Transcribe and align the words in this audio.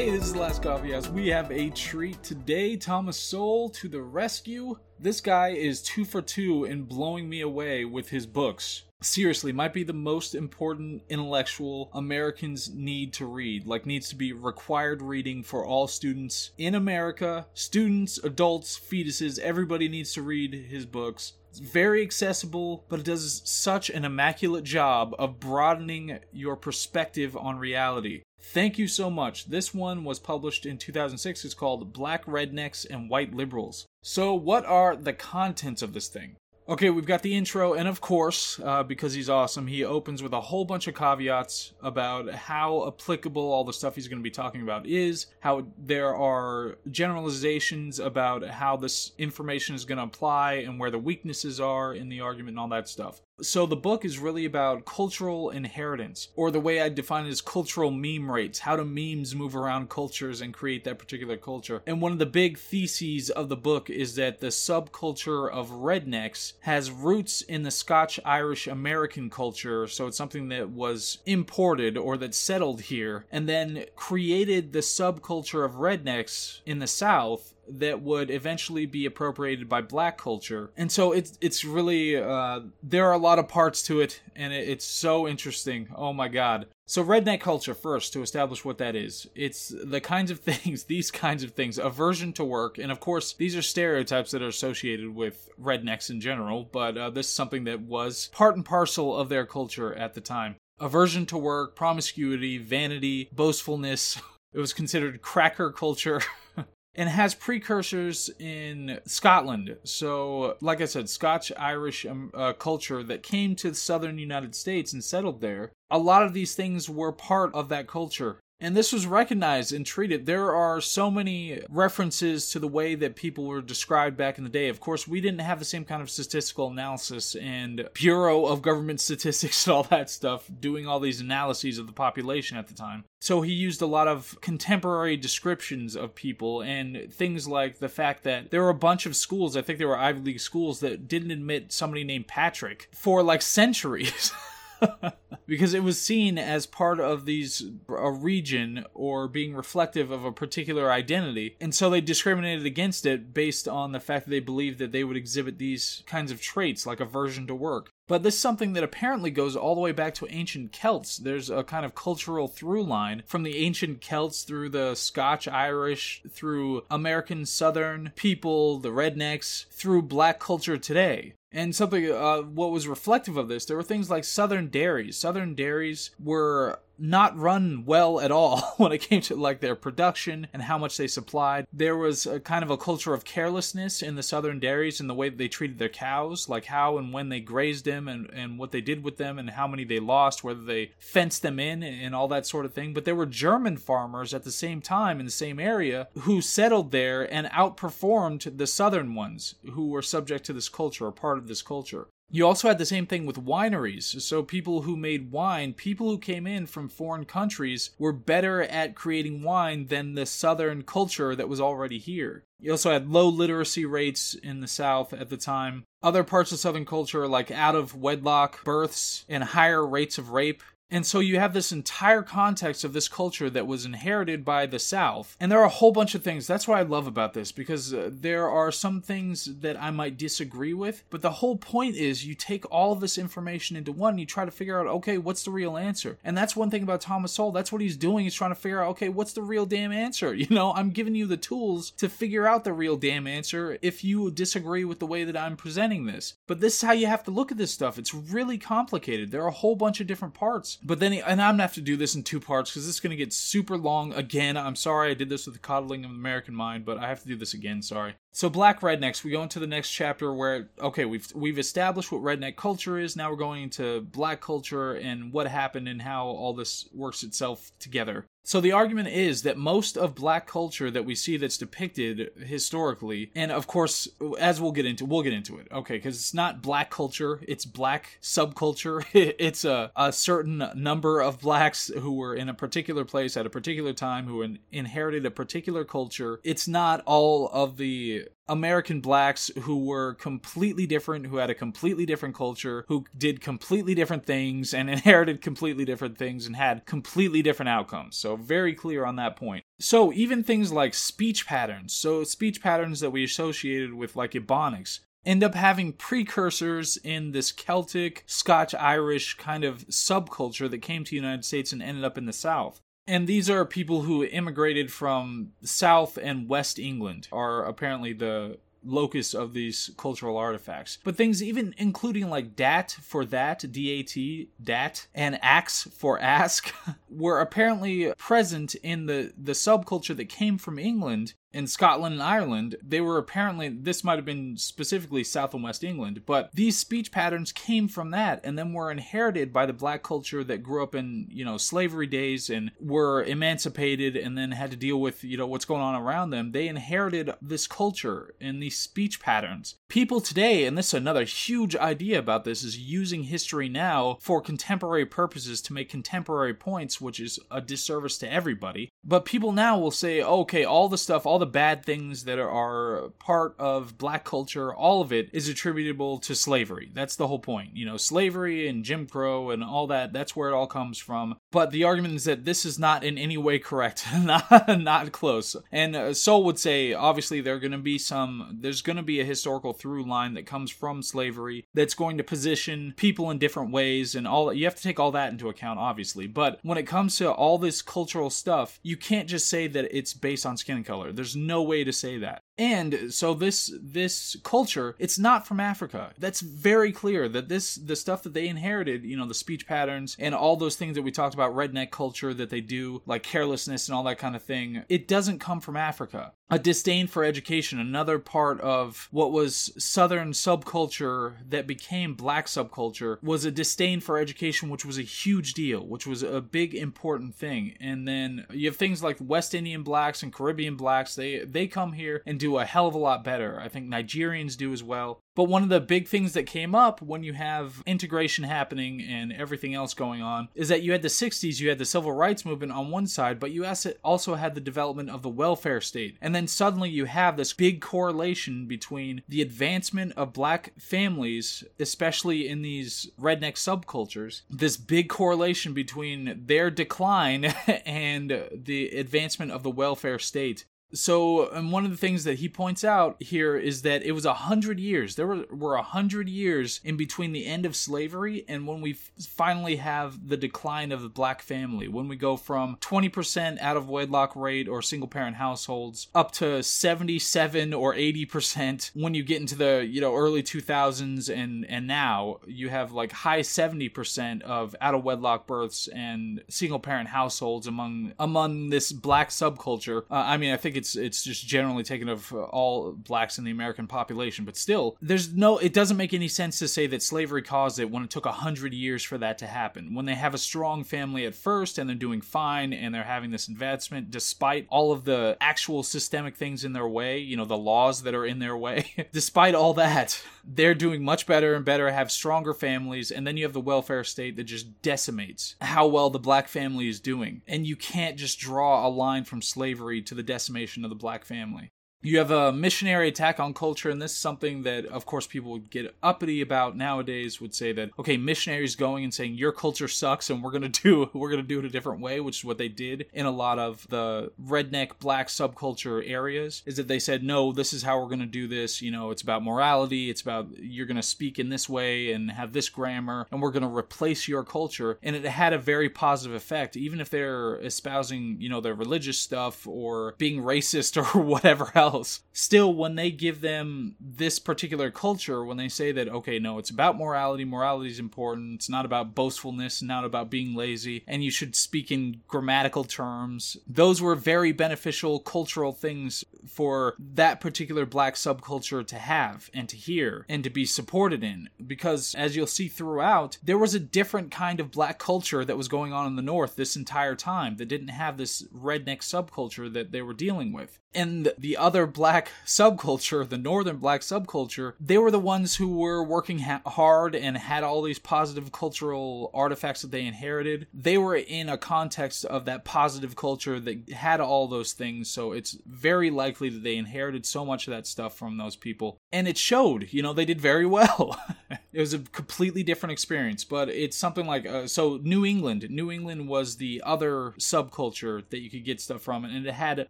Hey, 0.00 0.08
this 0.08 0.28
is 0.28 0.34
Last 0.34 0.62
Coffee 0.62 0.92
House. 0.92 1.10
We 1.10 1.28
have 1.28 1.52
a 1.52 1.68
treat 1.68 2.22
today. 2.22 2.74
Thomas 2.74 3.18
Sowell 3.18 3.68
to 3.68 3.86
the 3.86 4.00
rescue. 4.00 4.78
This 4.98 5.20
guy 5.20 5.48
is 5.48 5.82
two 5.82 6.06
for 6.06 6.22
two 6.22 6.64
in 6.64 6.84
blowing 6.84 7.28
me 7.28 7.42
away 7.42 7.84
with 7.84 8.08
his 8.08 8.24
books. 8.24 8.84
Seriously, 9.02 9.52
might 9.52 9.74
be 9.74 9.84
the 9.84 9.92
most 9.92 10.34
important 10.34 11.02
intellectual 11.10 11.90
Americans 11.92 12.70
need 12.72 13.12
to 13.12 13.26
read. 13.26 13.66
Like, 13.66 13.84
needs 13.84 14.08
to 14.08 14.16
be 14.16 14.32
required 14.32 15.02
reading 15.02 15.42
for 15.42 15.66
all 15.66 15.86
students 15.86 16.52
in 16.56 16.74
America. 16.74 17.46
Students, 17.52 18.16
adults, 18.24 18.80
fetuses, 18.80 19.38
everybody 19.38 19.86
needs 19.86 20.14
to 20.14 20.22
read 20.22 20.54
his 20.54 20.86
books. 20.86 21.34
It's 21.50 21.58
very 21.58 22.00
accessible, 22.00 22.86
but 22.88 23.00
it 23.00 23.06
does 23.06 23.42
such 23.44 23.90
an 23.90 24.06
immaculate 24.06 24.64
job 24.64 25.14
of 25.18 25.40
broadening 25.40 26.20
your 26.32 26.56
perspective 26.56 27.36
on 27.36 27.58
reality. 27.58 28.22
Thank 28.42 28.78
you 28.78 28.88
so 28.88 29.10
much. 29.10 29.46
This 29.46 29.74
one 29.74 30.02
was 30.02 30.18
published 30.18 30.66
in 30.66 30.78
2006. 30.78 31.44
It's 31.44 31.54
called 31.54 31.92
Black 31.92 32.24
Rednecks 32.24 32.86
and 32.88 33.08
White 33.10 33.34
Liberals. 33.34 33.86
So, 34.02 34.34
what 34.34 34.64
are 34.64 34.96
the 34.96 35.12
contents 35.12 35.82
of 35.82 35.92
this 35.92 36.08
thing? 36.08 36.36
Okay, 36.70 36.88
we've 36.88 37.04
got 37.04 37.22
the 37.22 37.34
intro, 37.34 37.74
and 37.74 37.88
of 37.88 38.00
course, 38.00 38.60
uh, 38.62 38.84
because 38.84 39.12
he's 39.12 39.28
awesome, 39.28 39.66
he 39.66 39.82
opens 39.84 40.22
with 40.22 40.32
a 40.32 40.40
whole 40.40 40.64
bunch 40.64 40.86
of 40.86 40.94
caveats 40.94 41.72
about 41.82 42.32
how 42.32 42.86
applicable 42.86 43.42
all 43.42 43.64
the 43.64 43.72
stuff 43.72 43.96
he's 43.96 44.06
going 44.06 44.20
to 44.20 44.22
be 44.22 44.30
talking 44.30 44.62
about 44.62 44.86
is, 44.86 45.26
how 45.40 45.66
there 45.76 46.14
are 46.14 46.78
generalizations 46.88 47.98
about 47.98 48.46
how 48.46 48.76
this 48.76 49.10
information 49.18 49.74
is 49.74 49.84
going 49.84 49.98
to 49.98 50.04
apply, 50.04 50.54
and 50.64 50.78
where 50.78 50.92
the 50.92 50.98
weaknesses 50.98 51.58
are 51.58 51.92
in 51.92 52.08
the 52.08 52.20
argument, 52.20 52.50
and 52.50 52.60
all 52.60 52.68
that 52.68 52.88
stuff. 52.88 53.20
So 53.42 53.64
the 53.64 53.76
book 53.76 54.04
is 54.04 54.18
really 54.18 54.44
about 54.44 54.84
cultural 54.84 55.50
inheritance, 55.50 56.28
or 56.36 56.50
the 56.50 56.60
way 56.60 56.80
I 56.80 56.88
define 56.88 57.26
it 57.26 57.30
is 57.30 57.40
cultural 57.40 57.90
meme 57.90 58.30
rates, 58.30 58.58
how 58.58 58.76
do 58.76 58.84
memes 58.84 59.34
move 59.34 59.56
around 59.56 59.88
cultures 59.88 60.40
and 60.40 60.52
create 60.52 60.84
that 60.84 60.98
particular 60.98 61.36
culture. 61.36 61.82
And 61.86 62.00
one 62.02 62.12
of 62.12 62.18
the 62.18 62.26
big 62.26 62.58
theses 62.58 63.30
of 63.30 63.48
the 63.48 63.56
book 63.56 63.88
is 63.88 64.14
that 64.16 64.40
the 64.40 64.48
subculture 64.48 65.50
of 65.50 65.70
rednecks 65.70 66.52
has 66.60 66.90
roots 66.90 67.40
in 67.42 67.62
the 67.62 67.70
Scotch 67.70 68.20
Irish 68.24 68.66
American 68.66 69.30
culture, 69.30 69.86
so 69.86 70.06
it's 70.06 70.18
something 70.18 70.48
that 70.48 70.70
was 70.70 71.18
imported 71.24 71.96
or 71.96 72.16
that 72.18 72.34
settled 72.34 72.82
here, 72.82 73.26
and 73.32 73.48
then 73.48 73.84
created 73.96 74.72
the 74.72 74.80
subculture 74.80 75.64
of 75.64 75.76
rednecks 75.76 76.60
in 76.66 76.78
the 76.78 76.86
South 76.86 77.54
that 77.78 78.02
would 78.02 78.30
eventually 78.30 78.86
be 78.86 79.06
appropriated 79.06 79.68
by 79.68 79.80
black 79.80 80.18
culture. 80.18 80.70
And 80.76 80.90
so 80.90 81.12
it's 81.12 81.38
it's 81.40 81.64
really 81.64 82.16
uh, 82.16 82.60
there 82.82 83.06
are 83.06 83.12
a 83.12 83.18
lot 83.18 83.38
of 83.38 83.48
parts 83.48 83.82
to 83.84 84.00
it, 84.00 84.20
and 84.36 84.52
it, 84.52 84.68
it's 84.68 84.84
so 84.84 85.26
interesting. 85.26 85.88
Oh 85.94 86.12
my 86.12 86.28
god! 86.28 86.66
So 86.86 87.04
redneck 87.04 87.40
culture 87.40 87.74
first 87.74 88.12
to 88.14 88.22
establish 88.22 88.64
what 88.64 88.78
that 88.78 88.96
is. 88.96 89.28
It's 89.36 89.68
the 89.68 90.00
kinds 90.00 90.32
of 90.32 90.40
things, 90.50 90.84
these 90.84 91.10
kinds 91.10 91.44
of 91.44 91.52
things, 91.52 91.78
aversion 91.78 92.32
to 92.32 92.44
work, 92.44 92.78
and 92.78 92.90
of 92.90 92.98
course 92.98 93.32
these 93.32 93.54
are 93.56 93.62
stereotypes 93.62 94.32
that 94.32 94.42
are 94.42 94.48
associated 94.48 95.14
with 95.14 95.48
rednecks 95.60 96.10
in 96.10 96.20
general. 96.20 96.64
But 96.64 96.98
uh, 96.98 97.10
this 97.10 97.28
is 97.28 97.32
something 97.32 97.64
that 97.64 97.80
was 97.80 98.28
part 98.32 98.56
and 98.56 98.64
parcel 98.64 99.16
of 99.16 99.28
their 99.28 99.46
culture 99.46 99.94
at 99.94 100.14
the 100.14 100.20
time. 100.20 100.56
Aversion 100.80 101.26
to 101.26 101.38
work, 101.38 101.76
promiscuity, 101.76 102.58
vanity, 102.58 103.28
boastfulness. 103.32 104.20
It 104.52 104.58
was 104.58 104.72
considered 104.72 105.22
cracker 105.22 105.70
culture. 105.70 106.20
and 106.94 107.08
has 107.08 107.34
precursors 107.34 108.30
in 108.38 109.00
Scotland. 109.06 109.76
So, 109.84 110.56
like 110.60 110.80
I 110.80 110.86
said, 110.86 111.08
Scotch 111.08 111.52
Irish 111.56 112.04
um, 112.04 112.30
uh, 112.34 112.52
culture 112.52 113.02
that 113.04 113.22
came 113.22 113.54
to 113.56 113.70
the 113.70 113.76
southern 113.76 114.18
United 114.18 114.54
States 114.54 114.92
and 114.92 115.02
settled 115.02 115.40
there. 115.40 115.72
A 115.90 115.98
lot 115.98 116.24
of 116.24 116.32
these 116.32 116.54
things 116.54 116.88
were 116.88 117.12
part 117.12 117.54
of 117.54 117.68
that 117.68 117.86
culture. 117.86 118.38
And 118.60 118.76
this 118.76 118.92
was 118.92 119.06
recognized 119.06 119.72
and 119.72 119.86
treated. 119.86 120.26
There 120.26 120.54
are 120.54 120.80
so 120.80 121.10
many 121.10 121.62
references 121.70 122.50
to 122.50 122.58
the 122.58 122.68
way 122.68 122.94
that 122.94 123.16
people 123.16 123.46
were 123.46 123.62
described 123.62 124.18
back 124.18 124.36
in 124.36 124.44
the 124.44 124.50
day. 124.50 124.68
Of 124.68 124.80
course, 124.80 125.08
we 125.08 125.20
didn't 125.20 125.40
have 125.40 125.58
the 125.58 125.64
same 125.64 125.84
kind 125.84 126.02
of 126.02 126.10
statistical 126.10 126.68
analysis 126.68 127.34
and 127.36 127.88
Bureau 127.94 128.44
of 128.44 128.60
Government 128.60 129.00
Statistics 129.10 129.66
and 129.66 129.74
all 129.74 129.84
that 129.84 130.10
stuff 130.10 130.50
doing 130.60 130.86
all 130.86 131.00
these 131.00 131.20
analyses 131.20 131.78
of 131.78 131.86
the 131.86 131.92
population 131.92 132.58
at 132.58 132.68
the 132.68 132.74
time. 132.74 133.04
So 133.22 133.40
he 133.40 133.52
used 133.52 133.80
a 133.80 133.86
lot 133.86 134.08
of 134.08 134.38
contemporary 134.40 135.16
descriptions 135.16 135.96
of 135.96 136.14
people 136.14 136.62
and 136.62 137.12
things 137.12 137.48
like 137.48 137.78
the 137.78 137.88
fact 137.88 138.24
that 138.24 138.50
there 138.50 138.62
were 138.62 138.70
a 138.70 138.74
bunch 138.74 139.06
of 139.06 139.16
schools, 139.16 139.56
I 139.56 139.62
think 139.62 139.78
there 139.78 139.88
were 139.88 139.98
Ivy 139.98 140.20
League 140.20 140.40
schools, 140.40 140.80
that 140.80 141.08
didn't 141.08 141.30
admit 141.30 141.72
somebody 141.72 142.04
named 142.04 142.28
Patrick 142.28 142.88
for 142.92 143.22
like 143.22 143.42
centuries. 143.42 144.32
because 145.46 145.74
it 145.74 145.82
was 145.82 146.00
seen 146.00 146.38
as 146.38 146.66
part 146.66 147.00
of 147.00 147.24
these 147.24 147.64
a 147.88 148.10
region 148.10 148.84
or 148.94 149.28
being 149.28 149.54
reflective 149.54 150.10
of 150.10 150.24
a 150.24 150.32
particular 150.32 150.90
identity 150.90 151.56
and 151.60 151.74
so 151.74 151.90
they 151.90 152.00
discriminated 152.00 152.66
against 152.66 153.06
it 153.06 153.34
based 153.34 153.66
on 153.66 153.92
the 153.92 154.00
fact 154.00 154.24
that 154.24 154.30
they 154.30 154.40
believed 154.40 154.78
that 154.78 154.92
they 154.92 155.04
would 155.04 155.16
exhibit 155.16 155.58
these 155.58 156.02
kinds 156.06 156.30
of 156.30 156.40
traits 156.40 156.86
like 156.86 157.00
aversion 157.00 157.46
to 157.46 157.54
work 157.54 157.90
but 158.10 158.24
this 158.24 158.34
is 158.34 158.40
something 158.40 158.72
that 158.72 158.82
apparently 158.82 159.30
goes 159.30 159.54
all 159.54 159.76
the 159.76 159.80
way 159.80 159.92
back 159.92 160.14
to 160.14 160.26
ancient 160.30 160.72
Celts. 160.72 161.16
There's 161.16 161.48
a 161.48 161.62
kind 161.62 161.86
of 161.86 161.94
cultural 161.94 162.48
through 162.48 162.82
line 162.82 163.22
from 163.24 163.44
the 163.44 163.58
ancient 163.58 164.00
Celts 164.00 164.42
through 164.42 164.70
the 164.70 164.96
Scotch 164.96 165.46
Irish, 165.46 166.20
through 166.28 166.82
American 166.90 167.46
Southern 167.46 168.10
people, 168.16 168.80
the 168.80 168.88
rednecks, 168.88 169.66
through 169.68 170.02
black 170.02 170.40
culture 170.40 170.76
today. 170.76 171.34
And 171.52 171.74
something, 171.74 172.10
uh, 172.10 172.42
what 172.42 172.70
was 172.70 172.86
reflective 172.86 173.36
of 173.36 173.48
this, 173.48 173.64
there 173.64 173.76
were 173.76 173.82
things 173.82 174.08
like 174.08 174.24
Southern 174.24 174.68
dairies. 174.68 175.16
Southern 175.16 175.54
dairies 175.54 176.10
were 176.22 176.78
not 177.00 177.36
run 177.38 177.84
well 177.86 178.20
at 178.20 178.30
all 178.30 178.60
when 178.76 178.92
it 178.92 179.00
came 179.00 179.20
to 179.22 179.36
like 179.36 179.60
their 179.60 179.74
production 179.74 180.46
and 180.52 180.62
how 180.62 180.78
much 180.78 180.96
they 180.96 181.06
supplied. 181.06 181.66
There 181.72 181.96
was 181.96 182.26
a 182.26 182.40
kind 182.40 182.62
of 182.62 182.70
a 182.70 182.76
culture 182.76 183.14
of 183.14 183.24
carelessness 183.24 184.02
in 184.02 184.16
the 184.16 184.22
southern 184.22 184.60
dairies 184.60 185.00
and 185.00 185.08
the 185.08 185.14
way 185.14 185.28
that 185.28 185.38
they 185.38 185.48
treated 185.48 185.78
their 185.78 185.88
cows, 185.88 186.48
like 186.48 186.66
how 186.66 186.98
and 186.98 187.12
when 187.12 187.28
they 187.28 187.40
grazed 187.40 187.84
them 187.84 188.08
and, 188.08 188.30
and 188.30 188.58
what 188.58 188.70
they 188.70 188.80
did 188.80 189.02
with 189.02 189.16
them 189.16 189.38
and 189.38 189.50
how 189.50 189.66
many 189.66 189.84
they 189.84 190.00
lost, 190.00 190.44
whether 190.44 190.62
they 190.62 190.92
fenced 190.98 191.42
them 191.42 191.58
in 191.58 191.82
and 191.82 192.14
all 192.14 192.28
that 192.28 192.46
sort 192.46 192.64
of 192.64 192.74
thing. 192.74 192.92
But 192.92 193.04
there 193.04 193.14
were 193.14 193.26
German 193.26 193.76
farmers 193.76 194.34
at 194.34 194.44
the 194.44 194.52
same 194.52 194.80
time 194.80 195.20
in 195.20 195.26
the 195.26 195.32
same 195.32 195.58
area 195.58 196.08
who 196.20 196.40
settled 196.40 196.90
there 196.90 197.32
and 197.32 197.46
outperformed 197.48 198.58
the 198.58 198.66
southern 198.66 199.14
ones 199.14 199.54
who 199.72 199.88
were 199.88 200.02
subject 200.02 200.44
to 200.46 200.52
this 200.52 200.68
culture 200.68 201.06
or 201.06 201.12
part 201.12 201.38
of 201.38 201.48
this 201.48 201.62
culture. 201.62 202.08
You 202.32 202.46
also 202.46 202.68
had 202.68 202.78
the 202.78 202.86
same 202.86 203.06
thing 203.06 203.26
with 203.26 203.44
wineries. 203.44 204.20
So, 204.20 204.44
people 204.44 204.82
who 204.82 204.96
made 204.96 205.32
wine, 205.32 205.72
people 205.72 206.08
who 206.08 206.18
came 206.18 206.46
in 206.46 206.66
from 206.66 206.88
foreign 206.88 207.24
countries, 207.24 207.90
were 207.98 208.12
better 208.12 208.62
at 208.62 208.94
creating 208.94 209.42
wine 209.42 209.86
than 209.86 210.14
the 210.14 210.26
southern 210.26 210.82
culture 210.82 211.34
that 211.34 211.48
was 211.48 211.60
already 211.60 211.98
here. 211.98 212.44
You 212.60 212.70
also 212.72 212.92
had 212.92 213.08
low 213.08 213.28
literacy 213.28 213.84
rates 213.84 214.34
in 214.34 214.60
the 214.60 214.68
South 214.68 215.12
at 215.12 215.28
the 215.28 215.36
time. 215.36 215.84
Other 216.02 216.22
parts 216.22 216.52
of 216.52 216.60
Southern 216.60 216.84
culture, 216.84 217.26
like 217.26 217.50
out 217.50 217.74
of 217.74 217.96
wedlock 217.96 218.62
births 218.64 219.24
and 219.28 219.42
higher 219.42 219.84
rates 219.84 220.16
of 220.16 220.30
rape, 220.30 220.62
and 220.90 221.06
so 221.06 221.20
you 221.20 221.38
have 221.38 221.52
this 221.52 221.72
entire 221.72 222.22
context 222.22 222.84
of 222.84 222.92
this 222.92 223.08
culture 223.08 223.48
that 223.50 223.66
was 223.66 223.84
inherited 223.84 224.44
by 224.44 224.66
the 224.66 224.78
South. 224.78 225.36
And 225.38 225.50
there 225.50 225.60
are 225.60 225.64
a 225.64 225.68
whole 225.68 225.92
bunch 225.92 226.14
of 226.14 226.22
things. 226.22 226.46
That's 226.46 226.66
what 226.66 226.78
I 226.78 226.82
love 226.82 227.06
about 227.06 227.32
this 227.32 227.52
because 227.52 227.94
uh, 227.94 228.10
there 228.12 228.48
are 228.48 228.72
some 228.72 229.00
things 229.00 229.44
that 229.60 229.80
I 229.80 229.90
might 229.90 230.16
disagree 230.16 230.74
with. 230.74 231.04
But 231.10 231.22
the 231.22 231.30
whole 231.30 231.56
point 231.56 231.96
is 231.96 232.26
you 232.26 232.34
take 232.34 232.70
all 232.70 232.94
this 232.94 233.18
information 233.18 233.76
into 233.76 233.92
one 233.92 234.10
and 234.10 234.20
you 234.20 234.26
try 234.26 234.44
to 234.44 234.50
figure 234.50 234.80
out, 234.80 234.86
okay, 234.86 235.18
what's 235.18 235.44
the 235.44 235.50
real 235.50 235.76
answer? 235.76 236.18
And 236.24 236.36
that's 236.36 236.56
one 236.56 236.70
thing 236.70 236.82
about 236.82 237.00
Thomas 237.00 237.32
Sowell. 237.32 237.52
That's 237.52 237.72
what 237.72 237.80
he's 237.80 237.96
doing. 237.96 238.24
He's 238.24 238.34
trying 238.34 238.50
to 238.50 238.60
figure 238.60 238.82
out, 238.82 238.90
okay, 238.90 239.08
what's 239.08 239.32
the 239.32 239.42
real 239.42 239.66
damn 239.66 239.92
answer? 239.92 240.34
You 240.40 240.56
know, 240.56 240.72
I'm 240.72 240.90
giving 240.90 241.14
you 241.14 241.26
the 241.26 241.36
tools 241.36 241.90
to 241.98 242.08
figure 242.08 242.46
out 242.46 242.64
the 242.64 242.72
real 242.72 242.96
damn 242.96 243.26
answer 243.26 243.76
if 243.82 244.02
you 244.02 244.30
disagree 244.30 244.86
with 244.86 244.98
the 244.98 245.06
way 245.06 245.22
that 245.24 245.36
I'm 245.36 245.54
presenting 245.54 246.06
this. 246.06 246.34
But 246.46 246.60
this 246.60 246.76
is 246.76 246.82
how 246.82 246.92
you 246.92 247.06
have 247.06 247.24
to 247.24 247.30
look 247.30 247.52
at 247.52 247.58
this 247.58 247.70
stuff. 247.70 247.98
It's 247.98 248.14
really 248.14 248.56
complicated. 248.56 249.30
There 249.30 249.42
are 249.42 249.48
a 249.48 249.52
whole 249.52 249.76
bunch 249.76 250.00
of 250.00 250.06
different 250.06 250.32
parts. 250.32 250.78
But 250.82 251.00
then, 251.00 251.12
and 251.12 251.42
I'm 251.42 251.54
gonna 251.54 251.62
have 251.62 251.74
to 251.74 251.80
do 251.80 251.96
this 251.96 252.14
in 252.14 252.22
two 252.22 252.40
parts 252.40 252.70
because 252.70 252.86
this 252.86 252.94
is 252.94 253.00
gonna 253.00 253.16
get 253.16 253.32
super 253.32 253.76
long 253.76 254.12
again. 254.14 254.56
I'm 254.56 254.76
sorry 254.76 255.10
I 255.10 255.14
did 255.14 255.28
this 255.28 255.46
with 255.46 255.54
the 255.54 255.60
coddling 255.60 256.04
of 256.04 256.10
the 256.10 256.16
American 256.16 256.54
mind, 256.54 256.84
but 256.84 256.98
I 256.98 257.08
have 257.08 257.22
to 257.22 257.28
do 257.28 257.36
this 257.36 257.54
again. 257.54 257.82
Sorry. 257.82 258.14
So 258.32 258.48
black 258.48 258.80
rednecks, 258.80 259.24
we 259.24 259.30
go 259.30 259.42
into 259.42 259.58
the 259.58 259.66
next 259.66 259.90
chapter 259.90 260.32
where 260.32 260.70
okay, 260.80 261.04
we've 261.04 261.30
we've 261.34 261.58
established 261.58 262.12
what 262.12 262.22
redneck 262.22 262.56
culture 262.56 262.98
is. 262.98 263.16
Now 263.16 263.30
we're 263.30 263.36
going 263.36 263.64
into 263.64 264.00
black 264.00 264.40
culture 264.40 264.92
and 264.94 265.32
what 265.32 265.46
happened 265.48 265.88
and 265.88 266.00
how 266.00 266.26
all 266.26 266.54
this 266.54 266.88
works 266.94 267.22
itself 267.22 267.72
together. 267.78 268.26
So 268.42 268.60
the 268.60 268.72
argument 268.72 269.08
is 269.08 269.42
that 269.42 269.56
most 269.56 269.96
of 269.96 270.14
black 270.14 270.46
culture 270.46 270.90
that 270.90 271.04
we 271.04 271.14
see 271.14 271.36
that's 271.36 271.58
depicted 271.58 272.30
historically, 272.44 273.30
and 273.34 273.52
of 273.52 273.66
course, 273.66 274.08
as 274.38 274.60
we'll 274.60 274.72
get 274.72 274.86
into, 274.86 275.04
we'll 275.04 275.22
get 275.22 275.32
into 275.32 275.58
it, 275.58 275.68
okay? 275.70 275.96
Because 275.96 276.16
it's 276.16 276.34
not 276.34 276.62
black 276.62 276.90
culture; 276.90 277.40
it's 277.46 277.64
black 277.64 278.18
subculture. 278.22 279.04
it's 279.12 279.64
a, 279.64 279.92
a 279.94 280.12
certain 280.12 280.64
number 280.74 281.20
of 281.20 281.40
blacks 281.40 281.90
who 281.98 282.12
were 282.12 282.34
in 282.34 282.48
a 282.48 282.54
particular 282.54 283.04
place 283.04 283.36
at 283.36 283.46
a 283.46 283.50
particular 283.50 283.92
time 283.92 284.26
who 284.26 284.56
inherited 284.72 285.26
a 285.26 285.30
particular 285.30 285.84
culture. 285.84 286.40
It's 286.42 286.66
not 286.66 287.02
all 287.06 287.48
of 287.48 287.76
the 287.76 288.26
American 288.50 289.00
blacks 289.00 289.50
who 289.62 289.84
were 289.84 290.14
completely 290.14 290.86
different, 290.86 291.26
who 291.26 291.36
had 291.36 291.48
a 291.48 291.54
completely 291.54 292.04
different 292.04 292.34
culture, 292.34 292.84
who 292.88 293.04
did 293.16 293.40
completely 293.40 293.94
different 293.94 294.26
things 294.26 294.74
and 294.74 294.90
inherited 294.90 295.40
completely 295.40 295.84
different 295.84 296.18
things 296.18 296.46
and 296.46 296.56
had 296.56 296.84
completely 296.84 297.40
different 297.40 297.68
outcomes. 297.68 298.16
So, 298.16 298.36
very 298.36 298.74
clear 298.74 299.04
on 299.04 299.16
that 299.16 299.36
point. 299.36 299.64
So, 299.78 300.12
even 300.12 300.42
things 300.42 300.72
like 300.72 300.94
speech 300.94 301.46
patterns, 301.46 301.94
so 301.94 302.24
speech 302.24 302.60
patterns 302.60 303.00
that 303.00 303.10
we 303.10 303.24
associated 303.24 303.94
with 303.94 304.16
like 304.16 304.32
Ebonics, 304.32 305.00
end 305.24 305.44
up 305.44 305.54
having 305.54 305.92
precursors 305.92 306.96
in 306.96 307.32
this 307.32 307.52
Celtic, 307.52 308.24
Scotch 308.26 308.74
Irish 308.74 309.34
kind 309.34 309.64
of 309.64 309.86
subculture 309.88 310.70
that 310.70 310.82
came 310.82 311.04
to 311.04 311.10
the 311.10 311.16
United 311.16 311.44
States 311.44 311.72
and 311.72 311.82
ended 311.82 312.04
up 312.04 312.18
in 312.18 312.26
the 312.26 312.32
South. 312.32 312.80
And 313.06 313.26
these 313.26 313.50
are 313.50 313.64
people 313.64 314.02
who 314.02 314.24
immigrated 314.24 314.92
from 314.92 315.52
South 315.62 316.18
and 316.20 316.48
West 316.48 316.78
England, 316.78 317.28
are 317.32 317.64
apparently 317.64 318.12
the 318.12 318.58
locus 318.84 319.34
of 319.34 319.52
these 319.52 319.90
cultural 319.96 320.36
artifacts. 320.36 320.98
But 321.04 321.16
things 321.16 321.42
even 321.42 321.74
including 321.78 322.30
like 322.30 322.56
dat 322.56 322.96
for 323.02 323.24
that, 323.26 323.64
D-A-T, 323.70 324.50
dat, 324.62 325.06
and 325.14 325.38
ax 325.42 325.88
for 325.92 326.18
ask, 326.18 326.72
were 327.10 327.40
apparently 327.40 328.12
present 328.18 328.74
in 328.76 329.06
the, 329.06 329.32
the 329.36 329.52
subculture 329.52 330.16
that 330.16 330.28
came 330.28 330.58
from 330.58 330.78
England 330.78 331.34
in 331.52 331.66
Scotland 331.66 332.14
and 332.14 332.22
Ireland, 332.22 332.76
they 332.82 333.00
were 333.00 333.18
apparently, 333.18 333.68
this 333.68 334.04
might 334.04 334.16
have 334.16 334.24
been 334.24 334.56
specifically 334.56 335.24
South 335.24 335.52
and 335.52 335.62
West 335.62 335.82
England, 335.82 336.22
but 336.24 336.50
these 336.54 336.78
speech 336.78 337.10
patterns 337.10 337.50
came 337.50 337.88
from 337.88 338.12
that 338.12 338.40
and 338.44 338.56
then 338.56 338.72
were 338.72 338.90
inherited 338.90 339.52
by 339.52 339.66
the 339.66 339.72
black 339.72 340.02
culture 340.02 340.44
that 340.44 340.62
grew 340.62 340.82
up 340.82 340.94
in, 340.94 341.26
you 341.28 341.44
know, 341.44 341.56
slavery 341.56 342.06
days 342.06 342.50
and 342.50 342.70
were 342.80 343.24
emancipated 343.24 344.16
and 344.16 344.38
then 344.38 344.52
had 344.52 344.70
to 344.70 344.76
deal 344.76 345.00
with, 345.00 345.24
you 345.24 345.36
know, 345.36 345.46
what's 345.46 345.64
going 345.64 345.82
on 345.82 346.00
around 346.00 346.30
them. 346.30 346.52
They 346.52 346.68
inherited 346.68 347.34
this 347.42 347.66
culture 347.66 348.34
and 348.40 348.62
these 348.62 348.69
speech 348.70 349.20
patterns. 349.20 349.76
People 349.88 350.20
today, 350.20 350.64
and 350.64 350.78
this 350.78 350.88
is 350.88 350.94
another 350.94 351.24
huge 351.24 351.74
idea 351.76 352.18
about 352.18 352.44
this, 352.44 352.62
is 352.62 352.78
using 352.78 353.24
history 353.24 353.68
now 353.68 354.16
for 354.20 354.40
contemporary 354.40 355.04
purposes 355.04 355.60
to 355.62 355.72
make 355.72 355.88
contemporary 355.88 356.54
points, 356.54 357.00
which 357.00 357.20
is 357.20 357.38
a 357.50 357.60
disservice 357.60 358.16
to 358.18 358.32
everybody. 358.32 358.90
But 359.04 359.24
people 359.24 359.52
now 359.52 359.78
will 359.78 359.90
say, 359.90 360.22
okay, 360.22 360.64
all 360.64 360.88
the 360.88 360.98
stuff, 360.98 361.26
all 361.26 361.38
the 361.38 361.46
bad 361.46 361.84
things 361.84 362.24
that 362.24 362.38
are 362.38 363.10
part 363.18 363.54
of 363.58 363.98
black 363.98 364.24
culture, 364.24 364.74
all 364.74 365.00
of 365.00 365.12
it 365.12 365.30
is 365.32 365.48
attributable 365.48 366.18
to 366.18 366.34
slavery. 366.34 366.90
That's 366.94 367.16
the 367.16 367.26
whole 367.26 367.38
point. 367.38 367.76
You 367.76 367.86
know, 367.86 367.96
slavery 367.96 368.68
and 368.68 368.84
Jim 368.84 369.06
Crow 369.06 369.50
and 369.50 369.64
all 369.64 369.86
that, 369.88 370.12
that's 370.12 370.36
where 370.36 370.50
it 370.50 370.54
all 370.54 370.66
comes 370.66 370.98
from. 370.98 371.36
But 371.50 371.70
the 371.70 371.84
argument 371.84 372.14
is 372.14 372.24
that 372.24 372.44
this 372.44 372.64
is 372.64 372.78
not 372.78 373.04
in 373.04 373.18
any 373.18 373.36
way 373.36 373.58
correct, 373.58 374.06
not, 374.18 374.80
not 374.80 375.12
close. 375.12 375.56
And 375.72 375.96
uh, 375.96 376.14
Sowell 376.14 376.44
would 376.44 376.58
say, 376.58 376.92
obviously, 376.92 377.40
there 377.40 377.54
are 377.54 377.60
going 377.60 377.72
to 377.72 377.78
be 377.78 377.98
some, 377.98 378.58
there's 378.60 378.82
going 378.82 378.96
to 378.96 379.02
be 379.02 379.20
a 379.20 379.24
historical 379.24 379.72
through 379.72 380.04
line 380.04 380.34
that 380.34 380.46
comes 380.46 380.70
from 380.70 381.02
slavery 381.02 381.66
that's 381.74 381.94
going 381.94 382.18
to 382.18 382.24
position 382.24 382.94
people 382.96 383.30
in 383.30 383.38
different 383.38 383.72
ways 383.72 384.14
and 384.14 384.26
all 384.26 384.52
you 384.52 384.64
have 384.64 384.76
to 384.76 384.82
take 384.82 385.00
all 385.00 385.12
that 385.12 385.32
into 385.32 385.48
account, 385.48 385.78
obviously. 385.78 386.26
But 386.26 386.60
when 386.62 386.78
it 386.78 386.86
comes 386.86 387.16
to 387.16 387.30
all 387.30 387.58
this 387.58 387.82
cultural 387.82 388.30
stuff, 388.30 388.78
you 388.82 388.96
can't 388.96 389.28
just 389.28 389.48
say 389.48 389.66
that 389.68 389.96
it's 389.96 390.14
based 390.14 390.46
on 390.46 390.56
skin 390.56 390.84
color. 390.84 391.12
There's 391.12 391.36
no 391.36 391.62
way 391.62 391.84
to 391.84 391.92
say 391.92 392.18
that. 392.18 392.42
And 392.60 393.10
so 393.12 393.32
this 393.32 393.72
this 393.80 394.36
culture, 394.44 394.94
it's 394.98 395.18
not 395.18 395.46
from 395.46 395.60
Africa. 395.60 396.12
That's 396.18 396.42
very 396.42 396.92
clear 396.92 397.26
that 397.26 397.48
this 397.48 397.76
the 397.76 397.96
stuff 397.96 398.22
that 398.24 398.34
they 398.34 398.48
inherited, 398.48 399.02
you 399.02 399.16
know, 399.16 399.26
the 399.26 399.32
speech 399.32 399.66
patterns 399.66 400.14
and 400.18 400.34
all 400.34 400.56
those 400.56 400.76
things 400.76 400.94
that 400.96 401.02
we 401.02 401.10
talked 401.10 401.32
about 401.32 401.54
redneck 401.54 401.90
culture 401.90 402.34
that 402.34 402.50
they 402.50 402.60
do, 402.60 403.00
like 403.06 403.22
carelessness 403.22 403.88
and 403.88 403.96
all 403.96 404.04
that 404.04 404.18
kind 404.18 404.36
of 404.36 404.42
thing, 404.42 404.82
it 404.90 405.08
doesn't 405.08 405.38
come 405.38 405.62
from 405.62 405.74
Africa. 405.74 406.34
A 406.52 406.58
disdain 406.58 407.06
for 407.06 407.24
education, 407.24 407.78
another 407.78 408.18
part 408.18 408.60
of 408.60 409.08
what 409.12 409.30
was 409.30 409.72
southern 409.78 410.32
subculture 410.32 411.36
that 411.48 411.66
became 411.66 412.14
black 412.14 412.46
subculture 412.46 413.22
was 413.22 413.44
a 413.44 413.52
disdain 413.52 414.00
for 414.00 414.18
education 414.18 414.68
which 414.68 414.84
was 414.84 414.98
a 414.98 415.02
huge 415.02 415.54
deal, 415.54 415.86
which 415.86 416.06
was 416.08 416.22
a 416.22 416.40
big 416.40 416.74
important 416.74 417.36
thing. 417.36 417.76
And 417.80 418.06
then 418.06 418.46
you 418.50 418.68
have 418.68 418.76
things 418.76 419.02
like 419.02 419.16
West 419.18 419.54
Indian 419.54 419.82
blacks 419.82 420.22
and 420.22 420.32
Caribbean 420.32 420.74
blacks, 420.74 421.14
they 421.14 421.38
they 421.38 421.66
come 421.66 421.92
here 421.92 422.22
and 422.26 422.38
do 422.38 422.49
a 422.58 422.64
hell 422.64 422.86
of 422.86 422.94
a 422.94 422.98
lot 422.98 423.24
better. 423.24 423.60
I 423.60 423.68
think 423.68 423.88
Nigerians 423.88 424.56
do 424.56 424.72
as 424.72 424.82
well. 424.82 425.20
But 425.40 425.44
one 425.44 425.62
of 425.62 425.68
the 425.68 425.80
big 425.80 426.08
things 426.08 426.32
that 426.32 426.44
came 426.44 426.74
up 426.74 427.00
when 427.00 427.22
you 427.22 427.32
have 427.32 427.82
integration 427.86 428.44
happening 428.44 429.00
and 429.00 429.32
everything 429.32 429.74
else 429.74 429.94
going 429.94 430.20
on 430.20 430.48
is 430.54 430.68
that 430.68 430.82
you 430.82 430.92
had 430.92 431.02
the 431.02 431.08
60s, 431.08 431.60
you 431.60 431.68
had 431.68 431.78
the 431.78 431.84
civil 431.84 432.12
rights 432.12 432.44
movement 432.44 432.72
on 432.72 432.90
one 432.90 433.06
side, 433.06 433.38
but 433.38 433.52
you 433.52 433.64
also 434.04 434.34
had 434.34 434.54
the 434.54 434.60
development 434.60 435.08
of 435.08 435.22
the 435.22 435.28
welfare 435.28 435.80
state. 435.80 436.16
And 436.20 436.34
then 436.34 436.46
suddenly 436.46 436.90
you 436.90 437.04
have 437.04 437.36
this 437.36 437.52
big 437.52 437.80
correlation 437.80 438.66
between 438.66 439.22
the 439.28 439.40
advancement 439.40 440.12
of 440.16 440.32
black 440.32 440.72
families, 440.78 441.64
especially 441.78 442.48
in 442.48 442.62
these 442.62 443.10
redneck 443.18 443.54
subcultures, 443.54 444.42
this 444.50 444.76
big 444.76 445.08
correlation 445.08 445.72
between 445.72 446.42
their 446.44 446.70
decline 446.70 447.44
and 447.86 448.48
the 448.52 448.88
advancement 448.88 449.52
of 449.52 449.62
the 449.62 449.70
welfare 449.70 450.18
state. 450.18 450.64
So, 450.92 451.48
and 451.50 451.70
one 451.72 451.84
of 451.84 451.90
the 451.90 451.96
things 451.96 452.24
that 452.24 452.38
he 452.38 452.48
points 452.48 452.84
out 452.84 453.16
here 453.20 453.56
is 453.56 453.82
that 453.82 454.02
it 454.02 454.12
was 454.12 454.24
a 454.24 454.34
hundred 454.34 454.80
years. 454.80 455.16
There 455.16 455.26
were 455.26 455.46
were 455.50 455.76
a 455.76 455.82
hundred 455.82 456.28
years 456.28 456.80
in 456.84 456.96
between 456.96 457.32
the 457.32 457.46
end 457.46 457.64
of 457.64 457.76
slavery 457.76 458.44
and 458.48 458.66
when 458.66 458.80
we 458.80 458.94
finally 458.94 459.76
have 459.76 460.28
the 460.28 460.36
decline 460.36 460.92
of 460.92 461.02
the 461.02 461.08
black 461.08 461.42
family. 461.42 461.88
When 461.88 462.08
we 462.08 462.16
go 462.16 462.36
from 462.36 462.76
twenty 462.80 463.08
percent 463.08 463.60
out 463.60 463.76
of 463.76 463.88
wedlock 463.88 464.34
rate 464.34 464.68
or 464.68 464.82
single 464.82 465.08
parent 465.08 465.36
households 465.36 466.08
up 466.14 466.32
to 466.32 466.62
seventy 466.62 467.18
seven 467.18 467.72
or 467.72 467.94
eighty 467.94 468.24
percent 468.24 468.90
when 468.94 469.14
you 469.14 469.22
get 469.22 469.40
into 469.40 469.54
the 469.54 469.86
you 469.88 470.00
know 470.00 470.14
early 470.14 470.42
two 470.42 470.60
thousands 470.60 471.28
and 471.28 471.64
and 471.66 471.86
now 471.86 472.40
you 472.46 472.68
have 472.68 472.92
like 472.92 473.12
high 473.12 473.42
seventy 473.42 473.88
percent 473.88 474.42
of 474.42 474.74
out 474.80 474.94
of 474.94 475.04
wedlock 475.04 475.46
births 475.46 475.88
and 475.88 476.42
single 476.48 476.78
parent 476.78 477.08
households 477.08 477.66
among 477.66 478.12
among 478.18 478.70
this 478.70 478.92
black 478.92 479.30
subculture. 479.30 480.02
Uh, 480.10 480.24
I 480.26 480.36
mean, 480.36 480.52
I 480.52 480.56
think 480.56 480.76
it's 480.80 480.96
it's 480.96 481.22
just 481.22 481.46
generally 481.46 481.82
taken 481.82 482.08
of 482.08 482.32
uh, 482.32 482.42
all 482.44 482.92
blacks 482.92 483.38
in 483.38 483.44
the 483.44 483.50
American 483.50 483.86
population, 483.86 484.44
but 484.44 484.56
still, 484.56 484.96
there's 485.02 485.32
no. 485.32 485.58
It 485.58 485.74
doesn't 485.74 485.96
make 485.96 486.14
any 486.14 486.28
sense 486.28 486.58
to 486.58 486.68
say 486.68 486.86
that 486.88 487.02
slavery 487.02 487.42
caused 487.42 487.78
it 487.78 487.90
when 487.90 488.02
it 488.02 488.10
took 488.10 488.26
a 488.26 488.32
hundred 488.32 488.72
years 488.72 489.04
for 489.04 489.18
that 489.18 489.38
to 489.38 489.46
happen. 489.46 489.94
When 489.94 490.06
they 490.06 490.14
have 490.14 490.34
a 490.34 490.38
strong 490.38 490.82
family 490.82 491.26
at 491.26 491.34
first 491.34 491.78
and 491.78 491.88
they're 491.88 491.96
doing 491.96 492.22
fine 492.22 492.72
and 492.72 492.94
they're 492.94 493.04
having 493.04 493.30
this 493.30 493.48
advancement 493.48 494.10
despite 494.10 494.66
all 494.70 494.90
of 494.90 495.04
the 495.04 495.36
actual 495.40 495.82
systemic 495.82 496.36
things 496.36 496.64
in 496.64 496.72
their 496.72 496.88
way, 496.88 497.18
you 497.18 497.36
know, 497.36 497.44
the 497.44 497.58
laws 497.58 498.02
that 498.02 498.14
are 498.14 498.24
in 498.24 498.38
their 498.38 498.56
way. 498.56 499.08
despite 499.12 499.54
all 499.54 499.74
that, 499.74 500.22
they're 500.44 500.74
doing 500.74 501.04
much 501.04 501.26
better 501.26 501.54
and 501.54 501.64
better, 501.64 501.90
have 501.90 502.10
stronger 502.10 502.54
families, 502.54 503.10
and 503.10 503.26
then 503.26 503.36
you 503.36 503.44
have 503.44 503.52
the 503.52 503.60
welfare 503.60 504.04
state 504.04 504.36
that 504.36 504.44
just 504.44 504.80
decimates 504.82 505.56
how 505.60 505.86
well 505.86 506.08
the 506.08 506.18
black 506.18 506.48
family 506.48 506.88
is 506.88 507.00
doing. 507.00 507.42
And 507.46 507.66
you 507.66 507.76
can't 507.76 508.16
just 508.16 508.38
draw 508.38 508.86
a 508.86 508.88
line 508.88 509.24
from 509.24 509.42
slavery 509.42 510.00
to 510.02 510.14
the 510.14 510.22
decimation 510.22 510.69
of 510.78 510.90
the 510.90 510.96
black 510.96 511.24
family. 511.24 511.72
You 512.02 512.16
have 512.16 512.30
a 512.30 512.50
missionary 512.50 513.08
attack 513.08 513.38
on 513.38 513.52
culture, 513.52 513.90
and 513.90 514.00
this 514.00 514.12
is 514.12 514.16
something 514.16 514.62
that, 514.62 514.86
of 514.86 515.04
course, 515.04 515.26
people 515.26 515.52
would 515.52 515.68
get 515.68 515.94
uppity 516.02 516.40
about 516.40 516.74
nowadays. 516.74 517.42
Would 517.42 517.54
say 517.54 517.72
that 517.72 517.90
okay, 517.98 518.16
missionaries 518.16 518.74
going 518.74 519.04
and 519.04 519.12
saying 519.12 519.34
your 519.34 519.52
culture 519.52 519.86
sucks, 519.86 520.30
and 520.30 520.42
we're 520.42 520.50
gonna 520.50 520.68
do 520.70 521.10
we're 521.12 521.30
gonna 521.30 521.42
do 521.42 521.58
it 521.58 521.66
a 521.66 521.68
different 521.68 522.00
way, 522.00 522.20
which 522.20 522.38
is 522.38 522.44
what 522.44 522.56
they 522.56 522.68
did 522.68 523.06
in 523.12 523.26
a 523.26 523.30
lot 523.30 523.58
of 523.58 523.86
the 523.90 524.32
redneck 524.42 524.98
black 524.98 525.28
subculture 525.28 526.02
areas. 526.08 526.62
Is 526.64 526.76
that 526.78 526.88
they 526.88 526.98
said 526.98 527.22
no, 527.22 527.52
this 527.52 527.74
is 527.74 527.82
how 527.82 528.00
we're 528.00 528.08
gonna 528.08 528.24
do 528.24 528.48
this. 528.48 528.80
You 528.80 528.92
know, 528.92 529.10
it's 529.10 529.22
about 529.22 529.42
morality. 529.42 530.08
It's 530.08 530.22
about 530.22 530.48
you're 530.58 530.86
gonna 530.86 531.02
speak 531.02 531.38
in 531.38 531.50
this 531.50 531.68
way 531.68 532.12
and 532.12 532.30
have 532.30 532.54
this 532.54 532.70
grammar, 532.70 533.26
and 533.30 533.42
we're 533.42 533.50
gonna 533.50 533.68
replace 533.68 534.26
your 534.26 534.42
culture. 534.42 534.98
And 535.02 535.14
it 535.14 535.26
had 535.26 535.52
a 535.52 535.58
very 535.58 535.90
positive 535.90 536.34
effect, 536.34 536.78
even 536.78 536.98
if 536.98 537.10
they're 537.10 537.56
espousing 537.56 538.40
you 538.40 538.48
know 538.48 538.62
their 538.62 538.74
religious 538.74 539.18
stuff 539.18 539.66
or 539.66 540.14
being 540.16 540.42
racist 540.42 540.96
or 541.14 541.20
whatever 541.20 541.70
else 541.74 541.89
else. 541.94 542.20
Still, 542.32 542.74
when 542.74 542.94
they 542.94 543.10
give 543.10 543.40
them 543.40 543.96
this 544.00 544.38
particular 544.38 544.90
culture, 544.90 545.44
when 545.44 545.56
they 545.56 545.68
say 545.68 545.92
that, 545.92 546.08
okay, 546.08 546.38
no, 546.38 546.58
it's 546.58 546.70
about 546.70 546.96
morality, 546.96 547.44
morality 547.44 547.90
is 547.90 547.98
important, 547.98 548.54
it's 548.54 548.68
not 548.68 548.84
about 548.84 549.14
boastfulness, 549.14 549.82
not 549.82 550.04
about 550.04 550.30
being 550.30 550.54
lazy, 550.54 551.04
and 551.06 551.24
you 551.24 551.30
should 551.30 551.56
speak 551.56 551.90
in 551.90 552.20
grammatical 552.28 552.84
terms, 552.84 553.56
those 553.66 554.00
were 554.00 554.14
very 554.14 554.52
beneficial 554.52 555.18
cultural 555.20 555.72
things 555.72 556.24
for 556.46 556.94
that 556.98 557.40
particular 557.40 557.86
black 557.86 558.14
subculture 558.14 558.86
to 558.86 558.96
have 558.96 559.50
and 559.54 559.68
to 559.68 559.76
hear 559.76 560.24
and 560.28 560.44
to 560.44 560.50
be 560.50 560.64
supported 560.64 561.22
in. 561.24 561.48
Because 561.64 562.14
as 562.14 562.36
you'll 562.36 562.46
see 562.46 562.68
throughout, 562.68 563.38
there 563.42 563.58
was 563.58 563.74
a 563.74 563.80
different 563.80 564.30
kind 564.30 564.60
of 564.60 564.70
black 564.70 564.98
culture 564.98 565.44
that 565.44 565.56
was 565.56 565.68
going 565.68 565.92
on 565.92 566.06
in 566.06 566.16
the 566.16 566.22
North 566.22 566.56
this 566.56 566.76
entire 566.76 567.16
time 567.16 567.56
that 567.56 567.68
didn't 567.68 567.88
have 567.88 568.16
this 568.16 568.42
redneck 568.54 569.00
subculture 569.00 569.72
that 569.72 569.92
they 569.92 570.02
were 570.02 570.14
dealing 570.14 570.52
with 570.52 570.80
and 570.94 571.32
the 571.38 571.56
other 571.56 571.86
black 571.86 572.30
subculture, 572.46 573.28
the 573.28 573.38
northern 573.38 573.76
black 573.76 574.00
subculture, 574.00 574.74
they 574.80 574.98
were 574.98 575.10
the 575.10 575.18
ones 575.18 575.56
who 575.56 575.76
were 575.76 576.02
working 576.02 576.40
ha- 576.40 576.62
hard 576.66 577.14
and 577.14 577.36
had 577.36 577.62
all 577.62 577.82
these 577.82 577.98
positive 577.98 578.52
cultural 578.52 579.30
artifacts 579.34 579.82
that 579.82 579.90
they 579.90 580.04
inherited. 580.04 580.66
They 580.72 580.98
were 580.98 581.16
in 581.16 581.48
a 581.48 581.58
context 581.58 582.24
of 582.24 582.44
that 582.46 582.64
positive 582.64 583.16
culture 583.16 583.60
that 583.60 583.90
had 583.90 584.20
all 584.20 584.48
those 584.48 584.72
things, 584.72 585.10
so 585.10 585.32
it's 585.32 585.56
very 585.66 586.10
likely 586.10 586.29
likely 586.30 586.48
that 586.48 586.62
they 586.62 586.76
inherited 586.76 587.26
so 587.26 587.44
much 587.44 587.66
of 587.66 587.72
that 587.72 587.88
stuff 587.88 588.16
from 588.16 588.36
those 588.36 588.54
people. 588.54 589.00
And 589.10 589.26
it 589.26 589.36
showed, 589.36 589.88
you 589.90 590.00
know, 590.00 590.12
they 590.12 590.24
did 590.24 590.40
very 590.40 590.64
well. 590.64 591.18
it 591.72 591.80
was 591.80 591.92
a 591.92 591.98
completely 591.98 592.62
different 592.62 592.92
experience, 592.92 593.44
but 593.44 593.68
it's 593.68 593.96
something 593.96 594.26
like 594.26 594.46
uh, 594.46 594.68
so 594.68 595.00
New 595.02 595.26
England. 595.26 595.66
New 595.68 595.90
England 595.90 596.28
was 596.28 596.56
the 596.56 596.80
other 596.86 597.34
subculture 597.38 598.22
that 598.30 598.40
you 598.40 598.48
could 598.48 598.64
get 598.64 598.80
stuff 598.80 599.02
from, 599.02 599.24
and 599.24 599.44
it 599.44 599.52
had 599.52 599.88